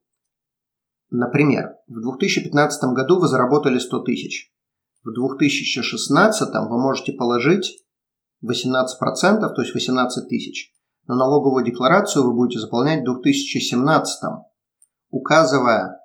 Например, 1.10 1.76
в 1.86 2.00
2015 2.00 2.84
году 2.94 3.20
вы 3.20 3.28
заработали 3.28 3.78
100 3.78 4.00
тысяч. 4.04 4.52
В 5.04 5.12
2016 5.12 6.48
вы 6.68 6.80
можете 6.80 7.12
положить 7.12 7.84
18%, 8.44 9.40
то 9.40 9.62
есть 9.62 9.74
18 9.74 10.28
тысяч. 10.28 10.72
Но 11.06 11.14
налоговую 11.16 11.64
декларацию 11.64 12.24
вы 12.24 12.34
будете 12.34 12.60
заполнять 12.60 13.00
в 13.00 13.22
2017, 13.22 14.22
указывая, 15.10 15.98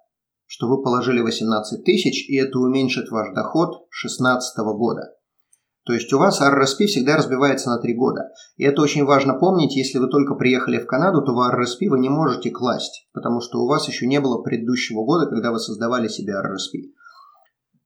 что 0.45 0.67
вы 0.67 0.81
положили 0.81 1.21
18 1.21 1.83
тысяч, 1.83 2.27
и 2.29 2.35
это 2.37 2.57
уменьшит 2.59 3.09
ваш 3.09 3.33
доход 3.33 3.87
2016 3.91 4.57
года. 4.77 5.13
То 5.87 5.93
есть 5.93 6.11
у 6.11 6.17
вас 6.17 6.41
RRSP 6.41 6.87
всегда 6.87 7.15
разбивается 7.15 7.69
на 7.69 7.79
3 7.79 7.93
года. 7.93 8.29
И 8.57 8.65
это 8.65 8.81
очень 8.81 9.05
важно 9.05 9.35
помнить, 9.35 9.75
если 9.75 9.99
вы 9.99 10.09
только 10.09 10.35
приехали 10.35 10.79
в 10.79 10.85
Канаду, 10.85 11.21
то 11.21 11.33
в 11.33 11.39
RRSP 11.39 11.89
вы 11.89 11.99
не 11.99 12.09
можете 12.09 12.51
класть, 12.51 13.07
потому 13.13 13.39
что 13.39 13.59
у 13.59 13.67
вас 13.67 13.87
еще 13.87 14.05
не 14.05 14.19
было 14.19 14.41
предыдущего 14.41 15.05
года, 15.05 15.29
когда 15.29 15.51
вы 15.51 15.59
создавали 15.59 16.09
себе 16.09 16.33
RRSP. 16.33 16.91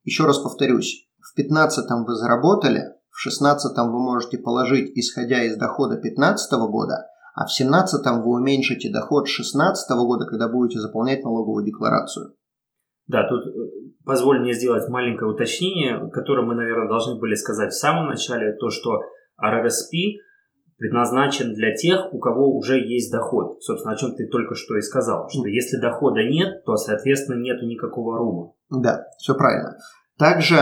Еще 0.03 0.25
раз 0.25 0.39
повторюсь, 0.39 1.07
в 1.19 1.35
2015 1.35 1.85
вы 2.07 2.15
заработали, 2.15 2.85
в 3.11 3.23
2016 3.23 3.77
вы 3.77 3.99
можете 3.99 4.37
положить, 4.37 4.91
исходя 4.97 5.43
из 5.43 5.57
дохода 5.57 5.95
2015 5.95 6.51
года, 6.69 7.07
а 7.35 7.45
в 7.45 7.51
2017 7.55 8.05
вы 8.23 8.31
уменьшите 8.39 8.91
доход 8.91 9.25
2016 9.25 9.89
года, 9.97 10.25
когда 10.25 10.49
будете 10.49 10.79
заполнять 10.79 11.23
налоговую 11.23 11.65
декларацию. 11.65 12.35
Да, 13.07 13.27
тут 13.27 13.45
э, 13.45 13.51
позволь 14.05 14.39
мне 14.39 14.53
сделать 14.53 14.87
маленькое 14.89 15.29
уточнение, 15.29 16.09
которое 16.11 16.45
мы, 16.45 16.55
наверное, 16.55 16.87
должны 16.87 17.19
были 17.19 17.35
сказать 17.35 17.71
в 17.73 17.77
самом 17.77 18.07
начале, 18.07 18.53
то, 18.53 18.69
что 18.69 19.01
RRSP 19.41 20.21
предназначен 20.77 21.53
для 21.53 21.75
тех, 21.75 22.11
у 22.13 22.19
кого 22.19 22.55
уже 22.57 22.79
есть 22.79 23.11
доход. 23.11 23.61
Собственно, 23.61 23.93
о 23.93 23.97
чем 23.97 24.15
ты 24.15 24.27
только 24.27 24.55
что 24.55 24.75
и 24.77 24.81
сказал, 24.81 25.29
что 25.29 25.45
если 25.45 25.77
дохода 25.77 26.23
нет, 26.23 26.63
то, 26.65 26.75
соответственно, 26.75 27.39
нет 27.39 27.61
никакого 27.61 28.17
рума. 28.17 28.53
Да, 28.69 29.05
все 29.19 29.35
правильно. 29.35 29.77
Также, 30.17 30.55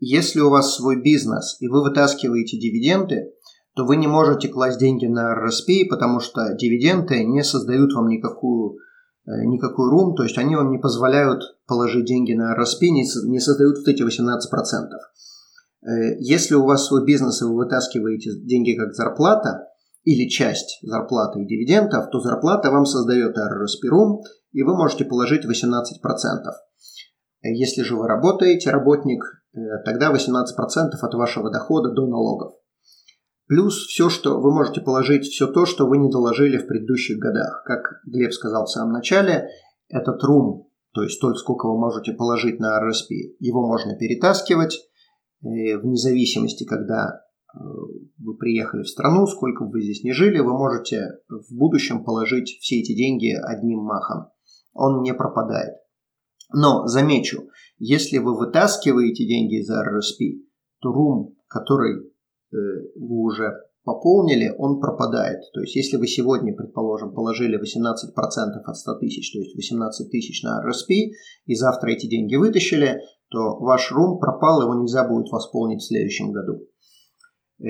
если 0.00 0.40
у 0.40 0.50
вас 0.50 0.74
свой 0.74 1.00
бизнес 1.00 1.56
и 1.60 1.68
вы 1.68 1.82
вытаскиваете 1.82 2.58
дивиденды, 2.58 3.32
то 3.76 3.84
вы 3.84 3.96
не 3.96 4.06
можете 4.06 4.48
класть 4.48 4.78
деньги 4.78 5.06
на 5.06 5.34
RRSP, 5.34 5.88
потому 5.88 6.20
что 6.20 6.54
дивиденды 6.54 7.24
не 7.24 7.42
создают 7.44 7.92
вам 7.92 8.08
никакую 8.08 8.78
Э, 9.26 9.42
никакой 9.46 9.88
рум, 9.90 10.14
то 10.14 10.22
есть 10.22 10.36
они 10.36 10.54
вам 10.54 10.70
не 10.70 10.78
позволяют 10.78 11.42
положить 11.66 12.04
деньги 12.04 12.34
на 12.34 12.54
RSP, 12.54 12.88
не 12.90 13.40
создают 13.40 13.78
вот 13.78 13.88
эти 13.88 14.02
18%. 14.02 15.00
Э, 15.82 16.16
если 16.18 16.54
у 16.54 16.64
вас 16.64 16.86
свой 16.86 17.06
бизнес 17.06 17.40
и 17.40 17.44
вы 17.46 17.56
вытаскиваете 17.56 18.32
деньги 18.42 18.76
как 18.76 18.92
зарплата 18.92 19.68
или 20.02 20.28
часть 20.28 20.78
зарплаты 20.82 21.40
и 21.40 21.46
дивидендов, 21.46 22.10
то 22.10 22.20
зарплата 22.20 22.70
вам 22.70 22.84
создает 22.84 23.34
RSP 23.38 23.90
Room, 23.90 24.18
и 24.52 24.62
вы 24.62 24.76
можете 24.76 25.06
положить 25.06 25.46
18%. 25.46 25.50
Если 27.52 27.82
же 27.82 27.96
вы 27.96 28.08
работаете, 28.08 28.70
работник, 28.70 29.22
э, 29.54 29.58
тогда 29.84 30.10
18% 30.10 31.02
от 31.02 31.14
вашего 31.14 31.50
дохода 31.50 31.90
до 31.90 32.06
налогов. 32.06 32.54
Плюс 33.46 33.86
все, 33.86 34.08
что 34.08 34.40
вы 34.40 34.52
можете 34.52 34.80
положить, 34.80 35.26
все 35.26 35.46
то, 35.46 35.66
что 35.66 35.86
вы 35.86 35.98
не 35.98 36.10
доложили 36.10 36.56
в 36.56 36.66
предыдущих 36.66 37.18
годах. 37.18 37.62
Как 37.66 38.00
Глеб 38.06 38.32
сказал 38.32 38.64
в 38.64 38.70
самом 38.70 38.92
начале, 38.92 39.48
этот 39.88 40.22
рум, 40.24 40.68
то 40.94 41.02
есть 41.02 41.16
столько, 41.16 41.38
сколько 41.38 41.66
вы 41.66 41.78
можете 41.78 42.12
положить 42.12 42.58
на 42.58 42.80
RSP, 42.82 43.36
его 43.38 43.66
можно 43.66 43.96
перетаскивать 43.96 44.78
вне 45.42 45.96
зависимости, 45.96 46.64
когда 46.64 47.20
э, 47.54 47.58
вы 48.18 48.36
приехали 48.38 48.82
в 48.82 48.88
страну, 48.88 49.26
сколько 49.26 49.64
бы 49.64 49.72
вы 49.72 49.82
здесь 49.82 50.02
не 50.02 50.12
жили, 50.12 50.40
вы 50.40 50.56
можете 50.56 51.18
в 51.28 51.54
будущем 51.54 52.02
положить 52.04 52.56
все 52.60 52.80
эти 52.80 52.94
деньги 52.94 53.30
одним 53.30 53.80
махом. 53.80 54.30
Он 54.72 55.02
не 55.02 55.12
пропадает. 55.12 55.74
Но 56.52 56.86
замечу, 56.86 57.48
если 57.78 58.18
вы 58.18 58.36
вытаскиваете 58.36 59.26
деньги 59.26 59.60
из 59.60 59.70
RSP, 59.70 60.44
то 60.80 60.92
рум, 60.92 61.36
который 61.48 62.14
Э, 62.54 62.56
вы 62.96 63.22
уже 63.22 63.52
пополнили, 63.84 64.54
он 64.56 64.80
пропадает. 64.80 65.40
То 65.52 65.60
есть, 65.60 65.74
если 65.76 65.96
вы 65.96 66.06
сегодня, 66.06 66.54
предположим, 66.54 67.12
положили 67.12 67.58
18% 67.58 68.62
от 68.64 68.76
100 68.76 68.94
тысяч, 68.98 69.32
то 69.32 69.38
есть 69.38 69.56
18 69.56 70.10
тысяч 70.10 70.42
на 70.42 70.62
RSP, 70.64 71.10
и 71.46 71.54
завтра 71.54 71.90
эти 71.90 72.06
деньги 72.06 72.36
вытащили, 72.36 73.00
то 73.28 73.58
ваш 73.58 73.92
рум 73.92 74.18
пропал, 74.20 74.62
его 74.62 74.74
нельзя 74.80 75.06
будет 75.06 75.30
восполнить 75.30 75.82
в 75.82 75.86
следующем 75.86 76.32
году. 76.32 76.66
Э, 77.60 77.66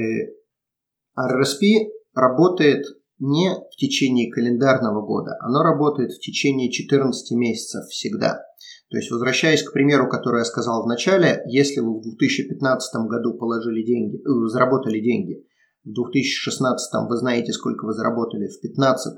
RSP 1.19 1.89
работает 2.15 2.85
не 3.25 3.55
в 3.55 3.77
течение 3.77 4.31
календарного 4.31 5.01
года, 5.01 5.37
оно 5.41 5.63
работает 5.63 6.13
в 6.13 6.21
течение 6.21 6.71
14 6.71 7.37
месяцев 7.37 7.87
всегда. 7.89 8.43
То 8.91 8.99
есть, 8.99 9.11
возвращаясь 9.11 9.63
к 9.63 9.73
примеру, 9.73 10.11
который 10.11 10.41
я 10.41 10.45
сказал 10.45 10.85
в 10.85 10.89
начале, 10.89 11.43
если 11.47 11.81
вы 11.81 11.99
в 11.99 12.03
2015 12.03 13.07
году 13.09 13.39
положили 13.39 13.83
деньги, 13.83 14.17
э, 14.17 14.49
заработали 14.49 15.01
деньги, 15.01 15.43
в 15.85 15.93
2016 15.93 17.09
вы 17.09 17.17
знаете, 17.17 17.53
сколько 17.53 17.87
вы 17.87 17.95
заработали 17.95 18.47
в 18.47 18.61
2015, 18.61 19.17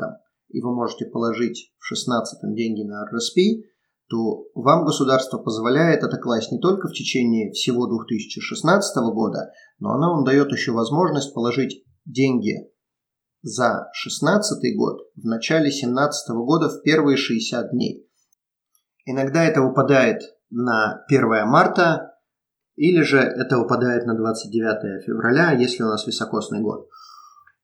и 0.51 0.61
вы 0.61 0.75
можете 0.75 1.07
положить 1.07 1.75
в 1.79 1.91
2016 1.91 2.55
деньги 2.55 2.83
на 2.83 3.05
RSP, 3.11 3.65
то 4.09 4.45
вам 4.55 4.85
государство 4.85 5.39
позволяет 5.39 6.05
это 6.05 6.17
класть 6.17 6.53
не 6.53 6.61
только 6.61 6.87
в 6.87 6.93
течение 6.93 7.51
всего 7.51 7.89
2016 7.89 8.97
года, 9.13 9.51
но 9.81 9.95
оно 9.95 10.15
вам 10.15 10.25
дает 10.25 10.53
еще 10.53 10.71
возможность 10.71 11.35
положить 11.35 11.85
деньги 12.05 12.71
за 13.47 13.91
2016 14.03 14.77
год 14.77 15.03
в 15.15 15.25
начале 15.25 15.71
2017 15.71 16.31
года 16.35 16.69
в 16.69 16.83
первые 16.83 17.17
60 17.17 17.71
дней. 17.71 18.05
Иногда 19.05 19.45
это 19.45 19.63
выпадает 19.63 20.21
на 20.51 21.05
1 21.07 21.47
марта, 21.47 22.15
или 22.75 23.03
же 23.03 23.19
это 23.19 23.59
выпадает 23.59 24.05
на 24.05 24.17
29 24.17 25.05
февраля, 25.05 25.53
если 25.53 25.85
у 25.85 25.87
нас 25.87 26.07
високосный 26.09 26.61
год. 26.61 26.89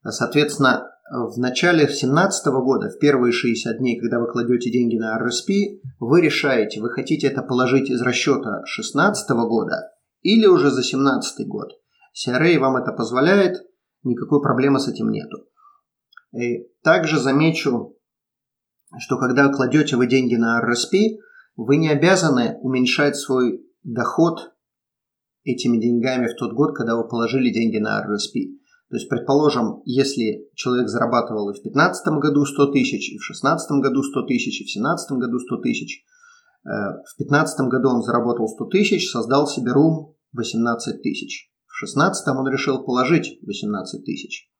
Соответственно, 0.04 0.88
в 1.10 1.36
начале 1.38 1.86
2017 1.86 2.46
года, 2.46 2.88
в 2.88 3.00
первые 3.00 3.32
60 3.32 3.78
дней, 3.78 3.98
когда 3.98 4.20
вы 4.20 4.30
кладете 4.30 4.70
деньги 4.70 4.96
на 4.96 5.18
RSP, 5.18 5.80
вы 5.98 6.20
решаете, 6.20 6.80
вы 6.80 6.90
хотите 6.90 7.26
это 7.26 7.42
положить 7.42 7.90
из 7.90 8.00
расчета 8.02 8.62
2016 8.76 9.30
года 9.30 9.90
или 10.20 10.46
уже 10.46 10.70
за 10.70 10.76
2017 10.76 11.48
год. 11.48 11.70
CRA 12.14 12.58
вам 12.60 12.76
это 12.76 12.92
позволяет, 12.92 13.56
никакой 14.04 14.40
проблемы 14.40 14.78
с 14.78 14.86
этим 14.86 15.10
нету. 15.10 15.48
И 16.32 16.66
также 16.82 17.18
замечу, 17.18 17.96
что 18.98 19.18
когда 19.18 19.48
кладете 19.48 19.96
вы 19.96 20.06
деньги 20.06 20.34
на 20.34 20.60
RSP, 20.62 21.18
вы 21.56 21.76
не 21.76 21.90
обязаны 21.90 22.58
уменьшать 22.62 23.16
свой 23.16 23.66
доход 23.82 24.52
этими 25.44 25.78
деньгами 25.78 26.28
в 26.28 26.36
тот 26.36 26.52
год, 26.52 26.74
когда 26.76 26.96
вы 26.96 27.08
положили 27.08 27.52
деньги 27.52 27.78
на 27.78 28.00
RSP. 28.00 28.58
То 28.88 28.96
есть, 28.96 29.08
предположим, 29.08 29.80
если 29.84 30.50
человек 30.54 30.88
зарабатывал 30.88 31.48
и 31.48 31.54
в 31.54 31.62
2015 31.62 32.06
году 32.18 32.44
100 32.44 32.72
тысяч, 32.72 33.10
и 33.10 33.16
в 33.16 33.24
2016 33.24 33.70
году 33.80 34.02
100 34.02 34.22
тысяч, 34.26 34.60
и 34.60 34.64
в 34.64 34.68
2017 34.68 35.12
году 35.12 35.38
100 35.38 35.56
тысяч, 35.62 36.04
э, 36.64 36.68
в 36.68 37.16
2015 37.16 37.68
году 37.68 37.88
он 37.88 38.02
заработал 38.02 38.48
100 38.48 38.66
тысяч, 38.66 39.10
создал 39.10 39.46
себе 39.46 39.72
рум 39.72 40.14
18 40.34 41.02
тысяч. 41.02 41.50
В 41.66 41.80
2016 41.80 42.36
он 42.36 42.48
решил 42.52 42.84
положить 42.84 43.38
18 43.42 44.04
тысяч. 44.04 44.50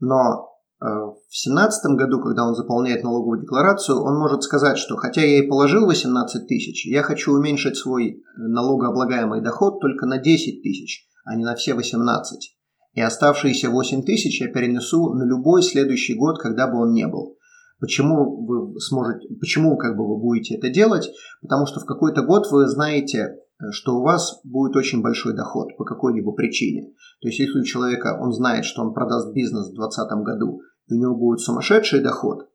Но 0.00 0.49
в 0.80 1.18
2017 1.28 1.96
году, 1.96 2.22
когда 2.22 2.46
он 2.46 2.54
заполняет 2.54 3.04
налоговую 3.04 3.42
декларацию, 3.42 4.02
он 4.02 4.18
может 4.18 4.42
сказать, 4.42 4.78
что 4.78 4.96
хотя 4.96 5.20
я 5.20 5.44
и 5.44 5.46
положил 5.46 5.86
18 5.86 6.48
тысяч, 6.48 6.86
я 6.86 7.02
хочу 7.02 7.32
уменьшить 7.32 7.76
свой 7.76 8.12
э, 8.12 8.18
налогооблагаемый 8.36 9.42
доход 9.42 9.80
только 9.80 10.06
на 10.06 10.16
10 10.16 10.62
тысяч, 10.62 11.06
а 11.24 11.36
не 11.36 11.44
на 11.44 11.54
все 11.54 11.74
18. 11.74 12.56
И 12.94 13.00
оставшиеся 13.00 13.68
8 13.68 14.04
тысяч 14.04 14.40
я 14.40 14.48
перенесу 14.48 15.12
на 15.12 15.24
любой 15.24 15.62
следующий 15.62 16.14
год, 16.14 16.38
когда 16.38 16.66
бы 16.66 16.80
он 16.80 16.92
не 16.94 17.06
был. 17.06 17.36
Почему 17.78 18.46
вы 18.46 18.80
сможете, 18.80 19.28
почему 19.38 19.76
как 19.76 19.96
бы 19.96 20.08
вы 20.08 20.18
будете 20.18 20.56
это 20.56 20.70
делать? 20.70 21.10
Потому 21.42 21.66
что 21.66 21.80
в 21.80 21.84
какой-то 21.84 22.22
год 22.22 22.50
вы 22.50 22.66
знаете, 22.68 23.18
э, 23.18 23.36
что 23.70 23.96
у 23.96 24.02
вас 24.02 24.40
будет 24.44 24.76
очень 24.76 25.02
большой 25.02 25.34
доход 25.34 25.76
по 25.76 25.84
какой-либо 25.84 26.32
причине. 26.32 26.92
То 27.20 27.28
есть 27.28 27.38
если 27.38 27.60
у 27.60 27.64
человека, 27.64 28.18
он 28.20 28.32
знает, 28.32 28.64
что 28.64 28.82
он 28.82 28.94
продаст 28.94 29.34
бизнес 29.34 29.70
в 29.70 29.74
2020 29.74 30.24
году, 30.24 30.60
у 30.90 30.94
него 30.94 31.14
будет 31.14 31.40
сумасшедший 31.40 32.02
доход, 32.02 32.48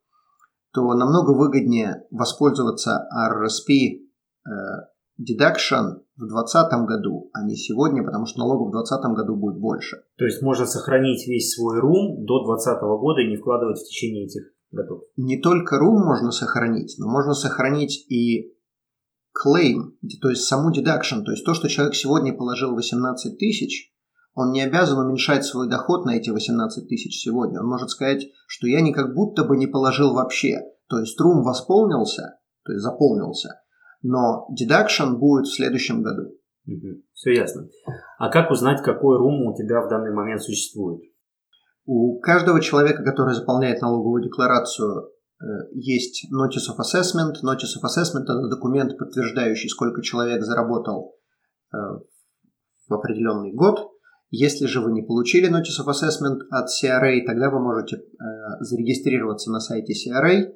то 0.74 0.94
намного 0.94 1.32
выгоднее 1.32 2.04
воспользоваться 2.12 3.08
RSP 3.16 4.02
э, 4.46 4.52
deduction 5.20 6.02
в 6.18 6.28
2020 6.28 6.88
году, 6.88 7.30
а 7.34 7.44
не 7.44 7.56
сегодня, 7.56 8.04
потому 8.04 8.26
что 8.26 8.40
налогов 8.40 8.70
в 8.70 8.72
2020 8.72 9.16
году 9.16 9.36
будет 9.36 9.60
больше. 9.60 10.04
То 10.18 10.26
есть 10.26 10.42
можно 10.42 10.66
сохранить 10.66 11.28
весь 11.28 11.54
свой 11.54 11.80
рум 11.80 12.26
до 12.26 12.44
2020 12.44 12.82
года 13.00 13.22
и 13.22 13.30
не 13.30 13.38
вкладывать 13.38 13.80
в 13.80 13.88
течение 13.88 14.26
этих 14.26 14.44
годов? 14.72 15.04
Не 15.16 15.42
только 15.42 15.78
рум 15.78 16.04
можно 16.04 16.32
сохранить, 16.32 16.96
но 17.00 17.10
можно 17.10 17.34
сохранить 17.34 18.06
и 18.10 18.55
claim, 19.36 19.94
то 20.22 20.30
есть 20.30 20.44
саму 20.44 20.72
deduction, 20.72 21.24
то 21.24 21.32
есть 21.32 21.46
то, 21.46 21.54
что 21.54 21.68
человек 21.68 21.96
сегодня 21.96 22.34
положил 22.34 22.74
18 22.74 23.38
тысяч, 23.38 23.92
он 24.34 24.52
не 24.52 24.62
обязан 24.62 25.00
уменьшать 25.00 25.46
свой 25.46 25.70
доход 25.70 26.06
на 26.06 26.18
эти 26.18 26.30
18 26.30 26.90
тысяч 26.90 27.22
сегодня. 27.24 27.62
Он 27.62 27.68
может 27.68 27.90
сказать, 27.90 28.28
что 28.48 28.68
я 28.68 28.82
не 28.82 28.94
как 28.94 29.14
будто 29.14 29.46
бы 29.46 29.56
не 29.56 29.68
положил 29.68 30.14
вообще. 30.14 30.60
То 30.88 31.00
есть 31.00 31.18
трум 31.18 31.44
восполнился, 31.44 32.38
то 32.64 32.74
есть 32.74 32.84
заполнился, 32.84 33.62
но 34.02 34.48
deduction 34.52 35.16
будет 35.16 35.48
в 35.48 35.56
следующем 35.56 36.04
году. 36.04 36.36
Угу. 36.68 37.02
Все 37.14 37.34
ясно. 37.34 37.70
А 38.18 38.30
как 38.30 38.52
узнать, 38.52 38.84
какой 38.84 39.18
рум 39.18 39.48
у 39.48 39.56
тебя 39.56 39.82
в 39.82 39.90
данный 39.90 40.14
момент 40.14 40.42
существует? 40.42 41.02
У 41.86 42.20
каждого 42.20 42.60
человека, 42.62 43.04
который 43.04 43.36
заполняет 43.36 43.82
налоговую 43.82 44.24
декларацию, 44.24 45.10
есть 45.74 46.28
Notice 46.32 46.72
of 46.72 46.80
Assessment. 46.80 47.36
Notice 47.44 47.76
of 47.78 47.84
Assessment– 47.84 48.24
это 48.24 48.48
документ, 48.50 48.98
подтверждающий, 48.98 49.70
сколько 49.70 50.02
человек 50.02 50.44
заработал 50.44 51.16
э, 51.74 51.78
в 52.88 52.94
определенный 52.94 53.54
год. 53.54 53.92
Если 54.32 54.66
же 54.66 54.82
вы 54.82 54.92
не 54.92 55.02
получили 55.02 55.50
Notice 55.50 55.84
of 55.84 55.90
Assessment 55.90 56.42
от 56.50 56.68
CRA, 56.68 57.26
тогда 57.26 57.50
вы 57.50 57.60
можете 57.60 57.98
э, 57.98 58.02
зарегистрироваться 58.62 59.52
на 59.52 59.60
сайте 59.60 59.94
CRA 59.94 60.52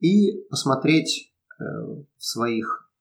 и 0.00 0.42
посмотреть 0.50 1.32
в 1.58 2.04
своих 2.22 2.92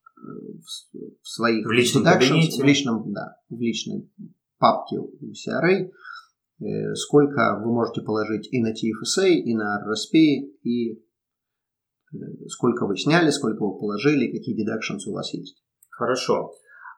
в 1.22 1.28
своих 1.28 1.68
в 1.68 1.72
личном 1.72 2.06
кабинете. 2.06 2.64
в 2.64 2.66
личном 2.66 3.12
да 3.12 3.36
в 3.50 3.60
личной 3.60 4.10
папке 4.58 4.98
у 4.98 5.12
CRA 5.32 5.92
Э, 6.62 6.96
сколько 6.96 7.60
вы 7.64 7.74
можете 7.74 8.02
положить 8.02 8.48
и 8.52 8.62
на 8.62 8.72
TFSA, 8.72 9.28
и 9.28 9.54
на 9.56 9.84
RSP, 9.86 10.54
и 10.64 10.94
э, 10.94 10.96
сколько 12.48 12.86
вы 12.86 12.98
сняли, 12.98 13.30
сколько 13.30 13.64
вы 13.64 13.78
положили, 13.78 14.32
какие 14.32 14.56
deductions 14.56 15.10
у 15.10 15.14
вас 15.14 15.34
есть. 15.34 15.64
Хорошо. 15.90 16.52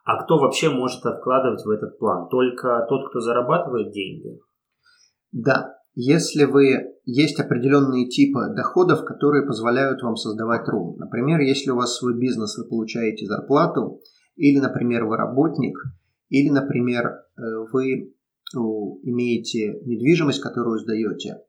А 0.06 0.24
кто 0.24 0.38
вообще 0.38 0.70
может 0.70 1.06
откладывать 1.06 1.66
в 1.66 1.70
этот 1.70 2.00
план? 2.00 2.30
Только 2.30 2.86
тот, 2.88 3.10
кто 3.10 3.20
зарабатывает 3.20 3.92
деньги? 3.92 4.40
Да. 5.32 5.76
Если 5.96 6.46
вы 6.46 6.98
есть 7.08 7.40
определенные 7.40 8.08
типы 8.10 8.54
доходов, 8.54 9.06
которые 9.06 9.48
позволяют 9.48 10.02
вам 10.04 10.18
создавать 10.18 10.68
рум. 10.68 10.98
Например, 10.98 11.40
если 11.40 11.72
у 11.72 11.78
вас 11.78 11.96
свой 11.96 12.20
бизнес, 12.20 12.58
вы 12.58 12.66
получаете 12.66 13.26
зарплату, 13.26 14.02
или, 14.36 14.60
например, 14.60 15.06
вы 15.06 15.16
работник, 15.16 15.78
или, 16.30 16.50
например, 16.50 17.06
э, 17.06 17.42
вы 17.72 18.14
имеете 18.54 19.80
недвижимость, 19.86 20.42
которую 20.42 20.80
сдаете, 20.80 21.40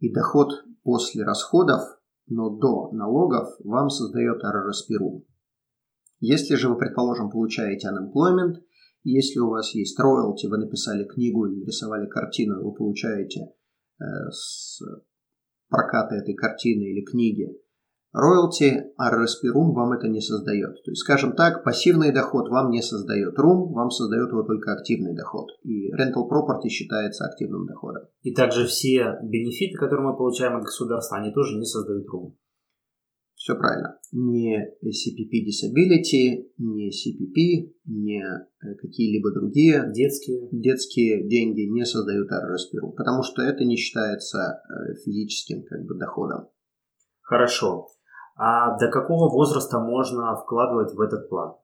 и 0.00 0.12
доход 0.12 0.50
после 0.82 1.24
расходов, 1.24 1.80
но 2.26 2.50
до 2.50 2.90
налогов 2.92 3.48
вам 3.64 3.88
создает 3.88 4.42
RRSP 4.42 5.22
Если 6.20 6.54
же 6.56 6.68
вы, 6.68 6.76
предположим, 6.76 7.30
получаете 7.30 7.88
unemployment, 7.88 8.62
если 9.04 9.38
у 9.38 9.50
вас 9.50 9.72
есть 9.74 9.98
роялти, 9.98 10.46
вы 10.46 10.58
написали 10.58 11.04
книгу 11.04 11.46
или 11.46 11.64
рисовали 11.64 12.08
картину, 12.08 12.64
вы 12.64 12.74
получаете 12.74 13.52
э, 14.00 14.04
с 14.30 14.80
проката 15.68 16.16
этой 16.16 16.34
картины 16.34 16.82
или 16.82 17.04
книги 17.04 17.48
Роялти, 18.16 18.94
Room 18.98 19.74
вам 19.74 19.92
это 19.92 20.08
не 20.08 20.22
создает. 20.22 20.82
То 20.84 20.90
есть, 20.90 21.02
скажем 21.02 21.32
так, 21.36 21.62
пассивный 21.64 22.14
доход 22.14 22.48
вам 22.48 22.70
не 22.70 22.80
создает 22.80 23.38
Room, 23.38 23.74
вам 23.74 23.90
создает 23.90 24.30
его 24.30 24.42
только 24.42 24.72
активный 24.72 25.14
доход. 25.14 25.50
И 25.64 25.92
Rental 25.92 26.24
Property 26.26 26.68
считается 26.70 27.26
активным 27.26 27.66
доходом. 27.66 28.04
И 28.22 28.32
также 28.32 28.64
все 28.64 29.18
бенефиты, 29.22 29.76
которые 29.76 30.08
мы 30.08 30.16
получаем 30.16 30.56
от 30.56 30.62
государства, 30.62 31.18
они 31.18 31.30
тоже 31.30 31.58
не 31.58 31.66
создают 31.66 32.06
Room. 32.06 32.32
Все 33.34 33.54
правильно. 33.54 33.98
Не 34.12 34.64
CPP 34.82 35.44
Disability, 35.44 36.48
не 36.56 36.88
CPP, 36.88 37.70
не 37.84 38.22
э, 38.24 38.74
какие-либо 38.80 39.30
другие 39.34 39.92
детские, 39.92 40.48
детские 40.52 41.28
деньги 41.28 41.68
не 41.70 41.84
создают 41.84 42.30
Room, 42.32 42.92
потому 42.96 43.22
что 43.22 43.42
это 43.42 43.66
не 43.66 43.76
считается 43.76 44.38
э, 44.38 44.94
физическим 45.04 45.64
как 45.64 45.84
бы, 45.84 45.98
доходом. 45.98 46.48
Хорошо. 47.20 47.88
А 48.36 48.76
до 48.78 48.88
какого 48.90 49.30
возраста 49.30 49.78
можно 49.78 50.36
вкладывать 50.36 50.94
в 50.94 51.00
этот 51.00 51.28
план? 51.28 51.54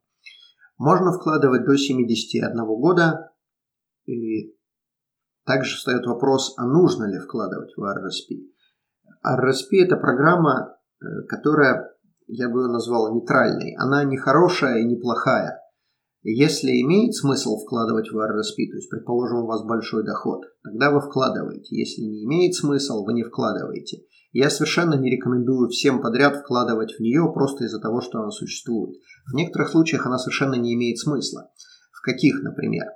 Можно 0.79 1.13
вкладывать 1.13 1.65
до 1.65 1.77
71 1.77 2.65
года. 2.65 3.31
И 4.07 4.57
также 5.45 5.77
встает 5.77 6.07
вопрос, 6.07 6.55
а 6.57 6.67
нужно 6.67 7.05
ли 7.05 7.19
вкладывать 7.19 7.73
в 7.77 7.83
RRSP. 7.83 8.49
RRSP– 9.25 9.85
это 9.85 9.97
программа, 9.97 10.77
э, 11.01 11.05
которая, 11.29 11.95
я 12.27 12.49
бы 12.49 12.63
ее 12.63 12.69
назвал 12.69 13.15
нейтральной. 13.15 13.77
Она 13.79 14.05
не 14.05 14.17
хорошая 14.17 14.79
и 14.79 14.85
не 14.85 14.97
плохая. 14.97 15.61
Если 16.23 16.71
имеет 16.83 17.15
смысл 17.15 17.59
вкладывать 17.59 18.11
в 18.11 18.17
RRSP, 18.17 18.71
то 18.71 18.77
есть, 18.77 18.89
предположим, 18.89 19.43
у 19.43 19.47
вас 19.47 19.65
большой 19.65 20.05
доход, 20.05 20.43
тогда 20.63 20.91
вы 20.91 21.01
вкладываете. 21.01 21.77
Если 21.77 22.03
не 22.03 22.25
имеет 22.25 22.55
смысл, 22.55 23.05
вы 23.05 23.13
не 23.13 23.25
вкладываете. 23.25 24.05
Я 24.33 24.49
совершенно 24.49 24.95
не 24.95 25.11
рекомендую 25.11 25.69
всем 25.69 26.01
подряд 26.01 26.37
вкладывать 26.37 26.95
в 26.95 27.01
нее 27.01 27.31
просто 27.35 27.65
из-за 27.65 27.81
того, 27.81 28.01
что 28.01 28.21
она 28.21 28.31
существует. 28.31 28.97
В 29.31 29.35
некоторых 29.35 29.69
случаях 29.69 30.07
она 30.07 30.19
совершенно 30.19 30.55
не 30.55 30.75
имеет 30.75 30.99
смысла. 30.99 31.51
В 31.93 32.01
каких, 32.01 32.43
например? 32.43 32.87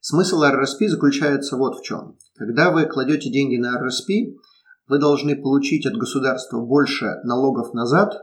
Смысл 0.00 0.42
RRSP 0.42 0.88
заключается 0.88 1.56
вот 1.56 1.78
в 1.78 1.82
чем. 1.82 2.18
Когда 2.34 2.72
вы 2.72 2.86
кладете 2.86 3.30
деньги 3.30 3.56
на 3.56 3.78
RRSP, 3.78 4.34
вы 4.88 4.98
должны 4.98 5.40
получить 5.40 5.86
от 5.86 5.94
государства 5.94 6.60
больше 6.60 7.20
налогов 7.22 7.72
назад, 7.72 8.14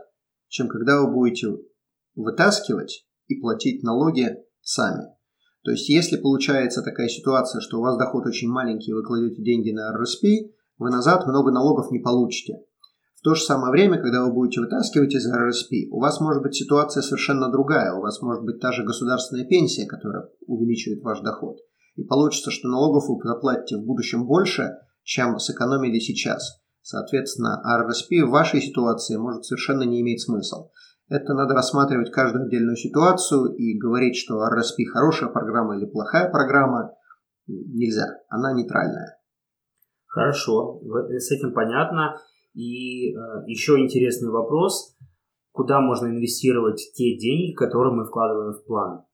чем 0.48 0.68
когда 0.68 1.00
вы 1.00 1.10
будете 1.10 1.56
вытаскивать 2.14 3.06
и 3.28 3.40
платить 3.40 3.82
налоги 3.82 4.36
сами. 4.60 5.06
То 5.62 5.70
есть, 5.70 5.88
если 5.88 6.18
получается 6.18 6.82
такая 6.82 7.08
ситуация, 7.08 7.62
что 7.62 7.78
у 7.78 7.82
вас 7.82 7.96
доход 7.96 8.26
очень 8.26 8.48
маленький, 8.48 8.92
вы 8.92 9.02
кладете 9.02 9.42
деньги 9.42 9.70
на 9.70 9.94
RRSP, 9.96 10.52
вы 10.80 10.90
назад 10.90 11.26
много 11.26 11.52
налогов 11.52 11.90
не 11.92 11.98
получите. 11.98 12.54
В 13.14 13.22
то 13.22 13.34
же 13.34 13.42
самое 13.42 13.70
время, 13.70 14.00
когда 14.00 14.24
вы 14.24 14.32
будете 14.32 14.62
вытаскивать 14.62 15.14
из 15.14 15.30
РРСП, 15.30 15.72
у 15.90 16.00
вас 16.00 16.20
может 16.20 16.42
быть 16.42 16.54
ситуация 16.54 17.02
совершенно 17.02 17.52
другая. 17.52 17.92
У 17.92 18.00
вас 18.00 18.22
может 18.22 18.44
быть 18.44 18.60
та 18.60 18.72
же 18.72 18.82
государственная 18.82 19.44
пенсия, 19.44 19.86
которая 19.86 20.30
увеличивает 20.46 21.02
ваш 21.02 21.20
доход. 21.20 21.58
И 21.96 22.02
получится, 22.02 22.50
что 22.50 22.68
налогов 22.68 23.08
вы 23.08 23.20
заплатите 23.22 23.76
в 23.76 23.84
будущем 23.84 24.26
больше, 24.26 24.70
чем 25.02 25.38
сэкономили 25.38 25.98
сейчас. 25.98 26.62
Соответственно, 26.80 27.62
RRSP 27.62 28.24
в 28.24 28.30
вашей 28.30 28.62
ситуации 28.62 29.18
может 29.18 29.44
совершенно 29.44 29.82
не 29.82 30.00
иметь 30.00 30.22
смысла. 30.22 30.70
Это 31.10 31.34
надо 31.34 31.52
рассматривать 31.52 32.10
каждую 32.10 32.46
отдельную 32.46 32.76
ситуацию 32.76 33.54
и 33.54 33.76
говорить, 33.76 34.16
что 34.16 34.48
RRSP 34.48 34.86
хорошая 34.90 35.28
программа 35.28 35.76
или 35.76 35.84
плохая 35.84 36.30
программа. 36.30 36.94
Нельзя, 37.46 38.06
она 38.30 38.54
нейтральная. 38.54 39.19
Хорошо, 40.10 40.80
с 41.18 41.30
этим 41.30 41.54
понятно. 41.54 42.20
И 42.52 43.12
э, 43.12 43.16
еще 43.46 43.78
интересный 43.78 44.30
вопрос. 44.30 44.96
Куда 45.52 45.80
можно 45.80 46.08
инвестировать 46.08 46.82
те 46.94 47.16
деньги, 47.16 47.54
которые 47.54 47.94
мы 47.94 48.04
вкладываем 48.04 48.54
в 48.54 48.64
план? 48.64 49.04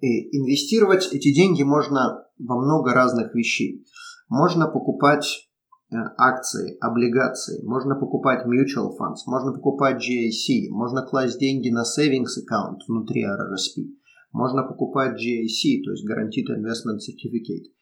И 0.00 0.36
инвестировать 0.36 1.08
эти 1.12 1.34
деньги 1.34 1.62
можно 1.62 2.26
во 2.38 2.60
много 2.60 2.92
разных 2.92 3.34
вещей. 3.34 3.86
Можно 4.28 4.68
покупать 4.68 5.48
э, 5.90 5.96
акции, 6.18 6.76
облигации, 6.82 7.64
можно 7.64 7.94
покупать 7.94 8.44
mutual 8.46 8.90
funds, 8.90 9.24
можно 9.26 9.54
покупать 9.54 10.06
GIC, 10.06 10.68
можно 10.68 11.00
класть 11.02 11.38
деньги 11.38 11.70
на 11.70 11.84
savings 11.84 12.36
account 12.44 12.80
внутри 12.86 13.24
RRSP, 13.24 13.88
можно 14.32 14.64
покупать 14.64 15.12
GIC, 15.12 15.82
то 15.82 15.92
есть 15.92 16.06
Guaranteed 16.06 16.58
Investment 16.58 16.98
Certificate– 16.98 17.72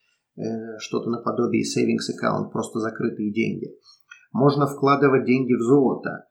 что-то 0.79 1.09
наподобие 1.09 1.63
savings 1.63 2.07
account, 2.11 2.51
просто 2.51 2.79
закрытые 2.79 3.31
деньги. 3.31 3.67
Можно 4.31 4.65
вкладывать 4.65 5.25
деньги 5.25 5.53
в 5.53 5.61
золото. 5.61 6.25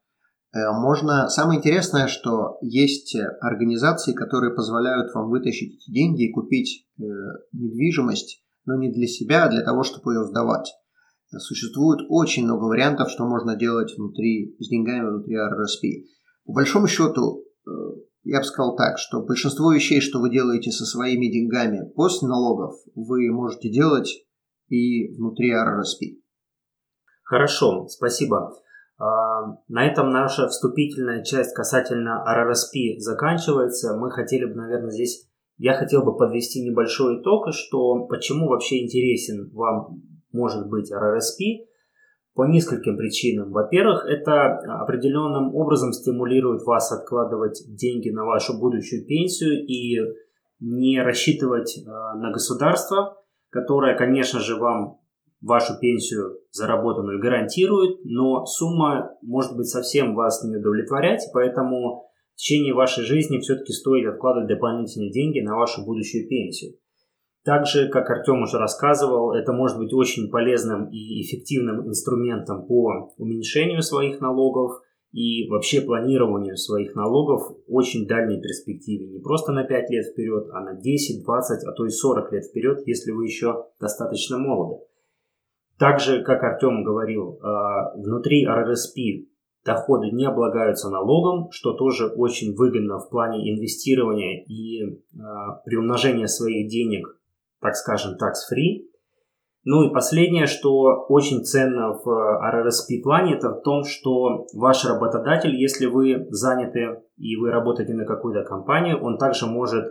Э, 0.53 0.73
можно... 0.73 1.29
Самое 1.29 1.59
интересное, 1.59 2.07
что 2.07 2.59
есть 2.63 3.17
организации, 3.41 4.13
которые 4.13 4.55
позволяют 4.55 5.15
вам 5.15 5.29
вытащить 5.29 5.75
эти 5.77 5.91
деньги 5.93 6.29
и 6.29 6.33
купить 6.33 6.87
э, 6.99 7.03
недвижимость, 7.53 8.43
но 8.65 8.77
не 8.77 8.91
для 8.91 9.07
себя, 9.07 9.45
а 9.45 9.51
для 9.51 9.63
того, 9.63 9.83
чтобы 9.83 10.15
ее 10.15 10.25
сдавать. 10.25 10.73
Существует 11.39 12.01
очень 12.09 12.45
много 12.45 12.65
вариантов, 12.65 13.11
что 13.11 13.25
можно 13.25 13.55
делать 13.55 13.95
внутри, 13.97 14.57
с 14.59 14.69
деньгами 14.69 15.09
внутри 15.09 15.37
RRSP. 15.37 16.07
По 16.45 16.53
большому 16.55 16.89
счету, 16.89 17.45
я 18.23 18.39
бы 18.39 18.45
сказал 18.45 18.77
так, 18.77 18.99
что 18.99 19.23
большинство 19.23 19.73
вещей, 19.73 20.01
что 20.01 20.21
вы 20.21 20.31
делаете 20.31 20.71
со 20.71 20.85
своими 20.85 21.27
деньгами 21.27 21.91
после 21.95 22.29
налогов, 22.29 22.75
вы 22.95 23.31
можете 23.31 23.71
делать 23.71 24.25
и 24.69 25.09
внутри 25.15 25.53
RRSP. 25.53 26.21
Хорошо, 27.25 27.87
спасибо. 27.89 28.57
А, 28.99 29.57
на 29.69 29.87
этом 29.87 30.11
наша 30.11 30.49
вступительная 30.49 31.23
часть 31.25 31.55
касательно 31.55 32.25
RRSP 32.29 32.99
заканчивается. 32.99 33.97
Мы 33.97 34.11
хотели 34.11 34.45
бы, 34.45 34.55
наверное, 34.55 34.91
здесь, 34.91 35.27
я 35.57 35.75
хотел 35.75 36.05
бы 36.05 36.17
подвести 36.17 36.61
небольшой 36.61 37.21
итог, 37.23 37.47
что 37.53 38.07
почему 38.07 38.49
вообще 38.49 38.85
интересен 38.85 39.51
вам 39.55 40.03
может 40.33 40.69
быть 40.69 40.93
RRSP. 40.93 41.70
По 42.35 42.47
нескольким 42.47 42.97
причинам. 42.97 43.51
Во-первых, 43.51 44.05
это 44.07 44.57
определенным 44.83 45.55
образом 45.55 45.93
стимулирует 45.93 46.63
вас 46.63 46.93
откладывать 46.93 47.63
деньги 47.69 48.11
на 48.11 48.25
вашу 48.25 48.59
будущую 48.59 49.05
пенсию 49.07 49.67
и 49.67 49.99
не 50.61 51.03
рассчитывать 51.03 51.79
э, 51.79 51.83
на 51.89 52.31
государство, 52.33 53.17
которое, 53.51 53.97
конечно 53.97 54.41
же, 54.41 54.57
вам 54.57 55.01
вашу 55.41 55.79
пенсию 55.81 56.39
заработанную 56.51 57.21
гарантирует, 57.21 58.01
но 58.05 58.45
сумма 58.45 59.17
может 59.23 59.57
быть 59.57 59.69
совсем 59.69 60.15
вас 60.15 60.45
не 60.45 60.57
удовлетворять, 60.57 61.23
поэтому 61.33 62.11
в 62.35 62.37
течение 62.37 62.75
вашей 62.75 63.05
жизни 63.05 63.39
все-таки 63.39 63.73
стоит 63.73 64.07
откладывать 64.07 64.49
дополнительные 64.49 65.11
деньги 65.11 65.41
на 65.41 65.57
вашу 65.57 65.85
будущую 65.85 66.29
пенсию. 66.29 66.75
Также, 67.45 67.89
как 67.89 68.11
Артем 68.11 68.43
уже 68.43 68.59
рассказывал, 68.59 69.33
это 69.33 69.53
может 69.53 69.79
быть 69.79 69.95
очень 69.95 70.31
полезным 70.31 70.91
и 70.91 71.23
эффективным 71.23 71.89
инструментом 71.89 72.67
по 72.67 73.15
уменьшению 73.17 73.83
своих 73.83 74.21
налогов 74.21 74.83
и 75.13 75.49
вообще 75.49 75.81
планированию 75.81 76.57
своих 76.57 76.95
налогов 76.95 77.57
в 77.67 77.75
очень 77.75 78.07
дальней 78.07 78.41
перспективе. 78.41 79.09
Не 79.09 79.21
просто 79.21 79.53
на 79.53 79.65
5 79.65 79.91
лет 79.91 80.07
вперед, 80.13 80.49
а 80.53 80.61
на 80.61 80.75
10, 80.75 81.25
20, 81.25 81.65
а 81.67 81.73
то 81.73 81.87
и 81.87 81.89
40 81.89 82.33
лет 82.33 82.45
вперед, 82.45 82.83
если 82.87 83.11
вы 83.11 83.25
еще 83.25 83.67
достаточно 83.81 84.37
молоды. 84.37 84.85
Также, 85.79 86.23
как 86.23 86.43
Артем 86.45 86.85
говорил, 86.85 87.41
а, 87.43 87.97
внутри 87.97 88.47
РРСП 88.47 88.99
доходы 89.65 90.11
не 90.11 90.27
облагаются 90.27 90.91
налогом, 90.91 91.51
что 91.53 91.73
тоже 91.73 92.07
очень 92.07 92.55
выгодно 92.55 92.99
в 92.99 93.09
плане 93.09 93.51
инвестирования 93.51 94.45
и 94.45 95.01
а, 95.19 95.55
приумножения 95.65 96.27
своих 96.27 96.69
денег 96.69 97.20
так 97.61 97.75
скажем, 97.77 98.13
tax-free. 98.13 98.91
Ну 99.65 99.83
и 99.83 99.93
последнее, 99.93 100.47
что 100.47 101.05
очень 101.09 101.45
ценно 101.45 101.93
в 101.93 102.07
RRSP 102.09 103.03
плане, 103.03 103.35
это 103.35 103.51
в 103.51 103.61
том, 103.61 103.85
что 103.85 104.47
ваш 104.55 104.87
работодатель, 104.87 105.55
если 105.55 105.87
вы 105.87 106.27
заняты 106.31 107.03
и 107.19 107.37
вы 107.37 107.51
работаете 107.51 107.93
на 107.93 108.07
какую-то 108.07 108.43
компанию, 108.43 108.99
он 109.03 109.19
также 109.19 109.47
может 109.47 109.85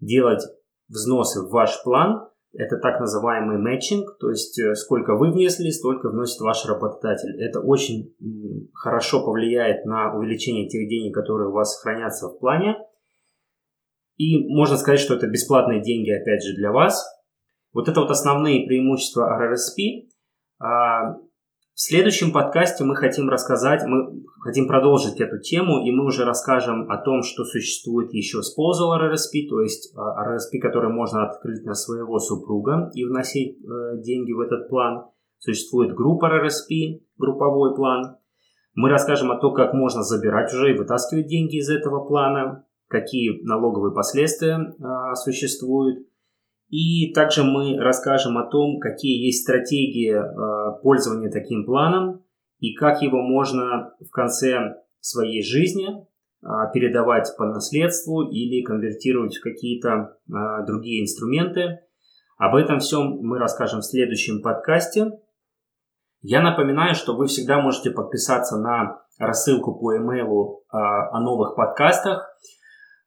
делать 0.00 0.42
взносы 0.88 1.40
в 1.40 1.50
ваш 1.50 1.82
план. 1.84 2.28
Это 2.52 2.76
так 2.78 3.00
называемый 3.00 3.58
матчинг, 3.58 4.18
то 4.18 4.30
есть 4.30 4.58
э, 4.58 4.74
сколько 4.74 5.14
вы 5.16 5.32
внесли, 5.32 5.70
столько 5.70 6.08
вносит 6.08 6.40
ваш 6.40 6.64
работодатель. 6.66 7.40
Это 7.42 7.60
очень 7.60 8.14
хорошо 8.72 9.24
повлияет 9.24 9.84
на 9.84 10.14
увеличение 10.14 10.66
тех 10.66 10.88
денег, 10.88 11.14
которые 11.14 11.50
у 11.50 11.52
вас 11.52 11.80
хранятся 11.82 12.28
в 12.28 12.38
плане. 12.38 12.76
И 14.18 14.48
можно 14.48 14.76
сказать, 14.76 15.00
что 15.00 15.14
это 15.14 15.28
бесплатные 15.28 15.80
деньги, 15.80 16.10
опять 16.10 16.42
же, 16.42 16.54
для 16.54 16.72
вас. 16.72 17.04
Вот 17.72 17.88
это 17.88 18.00
вот 18.00 18.10
основные 18.10 18.66
преимущества 18.66 19.38
RRSP. 19.40 20.08
А, 20.58 21.14
в 21.14 21.80
следующем 21.80 22.32
подкасте 22.32 22.82
мы 22.82 22.96
хотим 22.96 23.28
рассказать, 23.28 23.84
мы 23.86 24.24
хотим 24.40 24.66
продолжить 24.66 25.20
эту 25.20 25.38
тему, 25.38 25.86
и 25.86 25.92
мы 25.92 26.06
уже 26.06 26.24
расскажем 26.24 26.90
о 26.90 26.96
том, 26.98 27.22
что 27.22 27.44
существует 27.44 28.12
еще 28.12 28.38
Spousal 28.38 28.98
RRSP, 28.98 29.48
то 29.48 29.60
есть 29.60 29.94
а, 29.96 30.26
RRSP, 30.26 30.58
который 30.60 30.90
можно 30.90 31.28
открыть 31.28 31.64
на 31.64 31.74
своего 31.74 32.18
супруга 32.18 32.90
и 32.94 33.04
вносить 33.04 33.58
э, 33.58 34.02
деньги 34.02 34.32
в 34.32 34.40
этот 34.40 34.68
план. 34.68 35.04
Существует 35.38 35.94
группа 35.94 36.26
RRSP, 36.26 37.02
групповой 37.16 37.76
план. 37.76 38.16
Мы 38.74 38.90
расскажем 38.90 39.30
о 39.30 39.38
том, 39.38 39.54
как 39.54 39.72
можно 39.74 40.02
забирать 40.02 40.52
уже 40.52 40.74
и 40.74 40.76
вытаскивать 40.76 41.28
деньги 41.28 41.58
из 41.58 41.70
этого 41.70 42.04
плана 42.04 42.64
какие 42.88 43.42
налоговые 43.44 43.94
последствия 43.94 44.58
а, 44.80 45.14
существуют. 45.14 46.06
И 46.68 47.12
также 47.12 47.44
мы 47.44 47.78
расскажем 47.78 48.36
о 48.36 48.48
том, 48.50 48.78
какие 48.80 49.24
есть 49.26 49.42
стратегии 49.42 50.12
а, 50.12 50.72
пользования 50.82 51.30
таким 51.30 51.64
планом 51.64 52.24
и 52.58 52.74
как 52.74 53.02
его 53.02 53.22
можно 53.22 53.94
в 54.00 54.10
конце 54.10 54.74
своей 55.00 55.42
жизни 55.42 55.88
а, 56.42 56.70
передавать 56.70 57.34
по 57.36 57.46
наследству 57.46 58.28
или 58.28 58.62
конвертировать 58.62 59.36
в 59.36 59.42
какие-то 59.42 60.16
а, 60.32 60.64
другие 60.64 61.02
инструменты. 61.02 61.80
Об 62.36 62.54
этом 62.54 62.78
всем 62.78 63.18
мы 63.20 63.38
расскажем 63.38 63.80
в 63.80 63.84
следующем 63.84 64.42
подкасте. 64.42 65.12
Я 66.20 66.42
напоминаю, 66.42 66.94
что 66.94 67.16
вы 67.16 67.26
всегда 67.26 67.60
можете 67.60 67.90
подписаться 67.90 68.56
на 68.56 69.02
рассылку 69.18 69.78
по 69.78 69.96
имейлу 69.96 70.64
а, 70.68 71.10
о 71.10 71.20
новых 71.20 71.56
подкастах. 71.56 72.28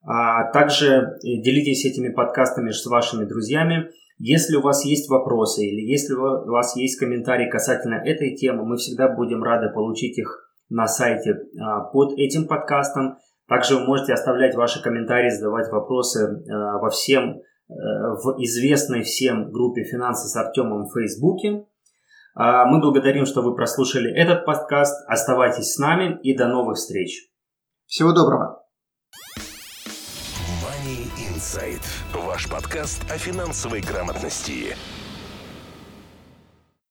А 0.03 0.51
также 0.51 0.87
э, 0.87 1.07
делитесь 1.21 1.85
этими 1.85 2.09
подкастами 2.09 2.71
с 2.71 2.85
вашими 2.85 3.25
друзьями. 3.25 3.89
Если 4.17 4.55
у 4.55 4.61
вас 4.61 4.85
есть 4.85 5.09
вопросы 5.09 5.65
или 5.65 5.81
если 5.81 6.13
у 6.13 6.51
вас 6.51 6.75
есть 6.75 6.99
комментарии 6.99 7.49
касательно 7.49 7.95
этой 7.95 8.35
темы, 8.35 8.65
мы 8.65 8.77
всегда 8.77 9.09
будем 9.09 9.41
рады 9.43 9.73
получить 9.73 10.17
их 10.17 10.51
на 10.69 10.87
сайте 10.87 11.35
а, 11.59 11.81
под 11.81 12.13
этим 12.17 12.47
подкастом. 12.47 13.17
Также 13.47 13.75
вы 13.75 13.85
можете 13.85 14.13
оставлять 14.13 14.55
ваши 14.55 14.81
комментарии, 14.81 15.29
задавать 15.29 15.71
вопросы 15.71 16.23
а, 16.23 16.77
во 16.77 16.89
всем, 16.89 17.31
э, 17.31 17.41
в 17.69 18.41
известной 18.43 19.01
всем 19.01 19.51
группе 19.51 19.83
«Финансы 19.83 20.27
с 20.27 20.35
Артемом» 20.35 20.85
в 20.85 20.93
Фейсбуке. 20.93 21.65
А, 22.33 22.65
мы 22.65 22.79
благодарим, 22.79 23.25
что 23.25 23.41
вы 23.41 23.55
прослушали 23.55 24.11
этот 24.15 24.45
подкаст. 24.45 25.03
Оставайтесь 25.07 25.73
с 25.73 25.77
нами 25.77 26.19
и 26.23 26.37
до 26.37 26.47
новых 26.47 26.77
встреч. 26.77 27.29
Всего 27.87 28.13
доброго. 28.13 28.63
Inside. 31.41 31.81
Ваш 32.13 32.47
подкаст 32.47 33.01
о 33.09 33.17
финансовой 33.17 33.81
грамотности. 33.81 34.77